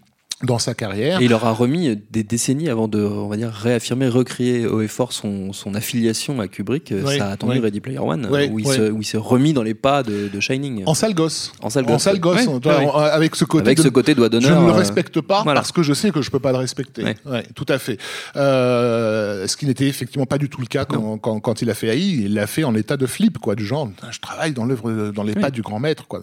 dans 0.44 0.58
sa 0.60 0.74
carrière. 0.74 1.22
Et 1.22 1.26
il 1.26 1.34
aura 1.34 1.52
remis 1.52 1.98
des 2.12 2.24
décennies 2.24 2.70
avant 2.70 2.88
de, 2.88 3.02
on 3.04 3.28
va 3.28 3.36
dire, 3.36 3.50
réaffirmer, 3.52 4.08
recréer 4.08 4.66
haut 4.68 4.82
et 4.82 4.88
fort 4.88 5.12
son, 5.12 5.52
son 5.52 5.76
affiliation 5.76 6.40
à 6.40 6.48
Kubrick. 6.48 6.94
Oui, 6.96 7.18
ça 7.18 7.28
a 7.28 7.32
attendu 7.32 7.54
oui. 7.58 7.60
Ready 7.60 7.82
Player 7.82 8.00
One, 8.00 8.28
Oui, 8.32 8.48
où, 8.52 8.60
il 8.60 8.66
se, 8.68 8.90
où 8.90 9.02
il 9.02 9.06
s'est 9.06 9.18
remis 9.18 9.52
dans 9.54 9.64
les 9.64 9.74
pas 9.74 10.02
de, 10.02 10.30
de 10.30 10.40
Shining. 10.40 10.84
En 10.86 10.94
sale 10.94 11.14
gosse. 11.14 11.52
En 11.62 11.70
sale 11.70 11.86
gosse. 11.86 11.96
En 11.96 12.00
sale 12.00 12.20
gosse. 12.20 12.36
Ouais, 12.38 12.48
on- 12.48 12.60
ouais, 12.60 12.86
ouais. 13.04 13.10
Avec 13.10 13.36
ce 13.36 13.44
côté. 13.44 13.68
Avec 13.68 13.78
de- 13.80 13.84
ce 13.84 13.90
côté 13.90 14.16
doigt 14.16 14.28
Je 14.28 14.40
d'honneur. 14.40 14.62
ne 14.62 14.68
le 14.68 14.72
euh, 14.74 14.76
respecte 14.78 15.20
pas 15.22 15.44
voilà. 15.44 15.60
parce 15.60 15.72
que 15.74 15.84
je 15.84 15.94
sais 15.94 16.12
que 16.12 16.22
je 16.22 16.32
peux 16.32 16.40
pas 16.40 16.52
le 16.54 16.58
respecter. 16.60 17.04
Ouais. 17.04 17.18
Ouais, 17.26 17.44
tout 17.56 17.66
à 17.68 17.78
fait. 17.78 17.98
Euh, 18.38 19.46
ce 19.48 19.58
qui 19.58 19.66
n'était 19.66 19.88
effectivement 19.88 20.26
pas 20.26 20.38
du 20.38 20.48
tout 20.50 20.62
le 20.62 20.68
cas 20.68 20.86
quand, 20.86 21.18
quand, 21.18 21.40
quand 21.40 21.62
il 21.62 21.70
a 21.70 21.74
fait 21.74 21.88
AI. 21.88 22.00
Il 22.26 22.34
l'a 22.36 22.48
fait 22.48 22.64
en 22.64 22.76
état 22.76 22.96
de 22.98 23.06
flip, 23.06 23.38
quoi, 23.40 23.56
du 23.56 23.66
genre, 23.66 23.90
je 24.10 24.20
travaille 24.20 24.54
dans 24.54 24.66
l'œuvre, 24.66 25.12
dans 25.12 25.24
les 25.24 25.34
pas 25.34 25.52
du 25.52 25.62
grand 25.62 25.80
maître, 25.80 26.08
quoi. 26.08 26.22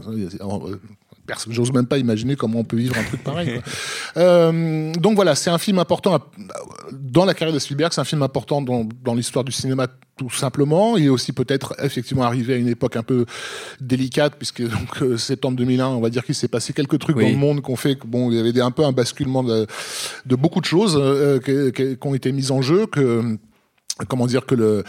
J'ose 1.48 1.72
même 1.72 1.86
pas 1.86 1.98
imaginer 1.98 2.36
comment 2.36 2.60
on 2.60 2.64
peut 2.64 2.76
vivre 2.76 2.96
un 2.98 3.02
truc 3.04 3.22
pareil. 3.24 3.54
quoi. 3.54 3.62
Euh, 4.16 4.92
donc 4.94 5.14
voilà, 5.16 5.34
c'est 5.34 5.50
un 5.50 5.58
film 5.58 5.78
important 5.78 6.14
à- 6.14 6.26
dans 6.92 7.24
la 7.26 7.34
carrière 7.34 7.52
de 7.54 7.58
Spielberg. 7.58 7.92
C'est 7.92 8.00
un 8.00 8.04
film 8.04 8.22
important 8.22 8.62
dans, 8.62 8.88
dans 9.04 9.14
l'histoire 9.14 9.44
du 9.44 9.52
cinéma 9.52 9.88
tout 10.16 10.30
simplement. 10.30 10.96
Il 10.96 11.04
est 11.04 11.08
aussi 11.10 11.32
peut-être 11.32 11.74
effectivement 11.82 12.22
arrivé 12.22 12.54
à 12.54 12.56
une 12.56 12.68
époque 12.68 12.96
un 12.96 13.02
peu 13.02 13.26
délicate 13.80 14.34
puisque 14.36 14.62
donc 14.68 15.02
euh, 15.02 15.16
septembre 15.18 15.56
2001, 15.58 15.88
on 15.88 16.00
va 16.00 16.08
dire 16.08 16.24
qu'il 16.24 16.34
s'est 16.34 16.48
passé 16.48 16.72
quelques 16.72 16.98
trucs 16.98 17.16
Oui. 17.16 17.24
dans 17.24 17.30
le 17.30 17.36
monde 17.36 17.60
qu'on 17.60 17.76
fait 17.76 17.96
que 17.96 18.06
bon, 18.06 18.30
il 18.30 18.36
y 18.36 18.40
avait 18.40 18.52
des- 18.52 18.62
un 18.62 18.70
peu 18.70 18.84
un 18.84 18.92
basculement 18.92 19.42
de, 19.44 19.66
de 20.24 20.36
beaucoup 20.36 20.60
de 20.60 20.66
choses 20.66 20.96
euh, 20.98 21.38
qui 21.40 21.98
ont 22.06 22.14
été 22.14 22.32
mises 22.32 22.50
en 22.50 22.62
jeu 22.62 22.86
que 22.86 23.36
comment 24.08 24.26
dire 24.26 24.46
que 24.46 24.54
le 24.54 24.84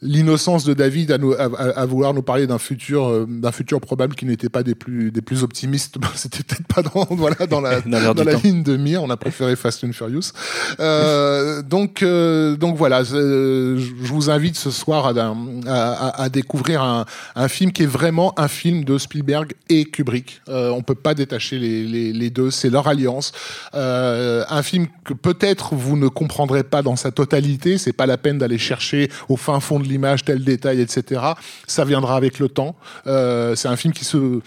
l'innocence 0.00 0.64
de 0.64 0.74
David 0.74 1.10
à, 1.10 1.18
nous, 1.18 1.32
à, 1.32 1.44
à- 1.76 1.84
vouloir 1.86 2.14
nous 2.14 2.22
parler 2.22 2.46
d'un 2.46 2.58
futur 2.58 3.08
euh, 3.08 3.26
d'un 3.28 3.50
futur 3.50 3.80
probable 3.80 4.14
qui 4.14 4.26
n'était 4.26 4.48
pas 4.48 4.62
des 4.62 4.76
plus 4.76 5.10
des 5.10 5.22
plus 5.22 5.42
optimistes. 5.42 5.96
C'était 6.14 6.44
peut-être 6.44 6.66
pas 6.68 6.82
dans 6.82 7.06
voilà 7.16 7.46
dans 7.48 7.60
la 7.60 7.80
Dans 7.80 8.14
la 8.24 8.32
temps. 8.34 8.40
ligne 8.44 8.62
de 8.62 8.76
mire. 8.76 9.02
On 9.02 9.10
a 9.10 9.16
préféré 9.16 9.56
Fast 9.56 9.82
and 9.82 9.92
Furious. 9.92 10.30
Euh, 10.78 11.62
donc 11.62 12.02
euh, 12.02 12.56
donc 12.56 12.76
voilà 12.76 13.02
je 13.02 13.76
vous 14.04 14.30
invite 14.30 14.56
ce 14.56 14.70
soir 14.70 15.06
à, 15.06 15.10
à, 15.10 15.90
à- 15.92 16.22
à 16.22 16.28
découvrir 16.28 16.82
un, 16.82 17.04
un 17.34 17.48
film 17.48 17.72
qui 17.72 17.82
est 17.82 17.86
vraiment 17.86 18.38
un 18.38 18.48
film 18.48 18.84
de 18.84 18.98
Spielberg 18.98 19.52
et 19.68 19.84
Kubrick. 19.84 20.42
Euh, 20.48 20.70
on 20.70 20.82
peut 20.82 20.94
pas 20.94 21.14
détacher 21.14 21.58
les, 21.58 21.84
les, 21.84 22.12
les 22.12 22.30
deux 22.30 22.50
c'est 22.52 22.70
leur 22.70 22.86
alliance. 22.86 23.32
Euh, 23.74 24.44
un 24.48 24.62
film 24.62 24.86
que 25.04 25.12
peut-être 25.14 25.74
vous 25.74 25.96
ne 25.96 26.06
comprendrez 26.08 26.62
pas 26.62 26.82
dans 26.82 26.96
sa 26.96 27.10
totalité. 27.10 27.78
C'est 27.78 27.92
pas 27.92 28.06
la 28.06 28.16
peine 28.18 28.38
d'aller 28.38 28.58
chercher 28.58 29.10
au 29.28 29.36
fin 29.36 29.58
fond 29.60 29.80
de 29.80 29.87
l'image 29.88 30.24
tel 30.24 30.44
détail 30.44 30.80
etc 30.80 31.20
ça 31.66 31.84
viendra 31.84 32.16
avec 32.16 32.38
le 32.38 32.48
temps 32.48 32.76
Euh, 33.06 33.54
c'est 33.56 33.68
un 33.68 33.76
film 33.76 33.92
qui 33.92 34.04
se 34.04 34.40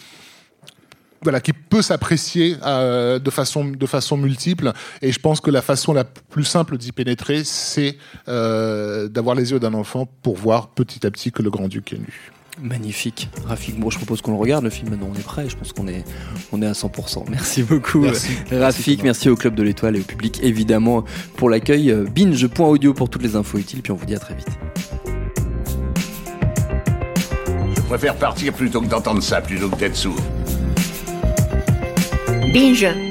voilà, 1.24 1.40
qui 1.40 1.54
peut 1.54 1.84
s'apprécier 1.84 2.58
euh, 2.66 3.20
de 3.20 3.30
façon 3.30 3.66
de 3.66 3.86
façon 3.86 4.18
multiple. 4.18 4.74
Et 5.04 5.12
je 5.12 5.20
pense 5.20 5.40
que 5.40 5.52
la 5.52 5.62
façon 5.62 5.94
la 5.94 6.04
plus 6.04 6.44
simple 6.44 6.78
d'y 6.78 6.92
pénétrer, 6.92 7.44
c'est 7.44 7.98
euh, 8.28 9.08
d'avoir 9.08 9.36
les 9.36 9.52
yeux 9.52 9.60
d'un 9.60 9.76
enfant 9.76 10.08
pour 10.24 10.36
voir 10.36 10.70
petit 10.70 11.06
à 11.06 11.12
petit 11.12 11.32
que 11.32 11.44
le 11.44 11.52
grand 11.52 11.68
duc 11.68 11.94
est 11.94 12.00
nu. 12.00 12.32
Magnifique. 12.60 13.30
Rafik, 13.46 13.80
bon, 13.80 13.92
je 13.92 13.98
propose 13.98 14.22
qu'on 14.22 14.32
le 14.32 14.38
regarde, 14.38 14.64
le 14.64 14.72
film. 14.72 14.90
Maintenant, 14.90 15.12
on 15.14 15.20
est 15.20 15.24
prêt. 15.24 15.48
Je 15.48 15.56
pense 15.56 15.74
qu'on 15.74 15.88
est, 15.88 16.04
on 16.52 16.60
est 16.64 16.66
à 16.66 16.74
100%. 16.74 17.26
Merci 17.30 17.62
beaucoup. 17.62 18.00
Merci. 18.00 18.32
Rafik, 18.52 19.04
merci 19.04 19.30
au 19.30 19.36
Club 19.36 19.54
de 19.54 19.62
l'Étoile 19.62 19.98
et 19.98 20.00
au 20.00 20.04
public, 20.04 20.40
évidemment, 20.42 21.06
pour 21.38 21.52
l'accueil. 21.52 21.96
Binge.audio 22.16 22.96
pour 22.96 23.12
toutes 23.12 23.24
les 23.24 23.36
infos 23.36 23.60
utiles. 23.60 23.84
Puis 23.84 23.92
on 23.92 23.96
vous 23.96 24.08
dit 24.08 24.16
à 24.16 24.20
très 24.20 24.34
vite. 24.34 25.11
Je 27.92 27.98
préfère 27.98 28.16
partir 28.16 28.54
plutôt 28.54 28.80
que 28.80 28.86
d'entendre 28.86 29.22
ça, 29.22 29.42
plutôt 29.42 29.68
que 29.68 29.76
d'être 29.76 29.98
sourd. 29.98 30.16
Binge. 32.54 33.11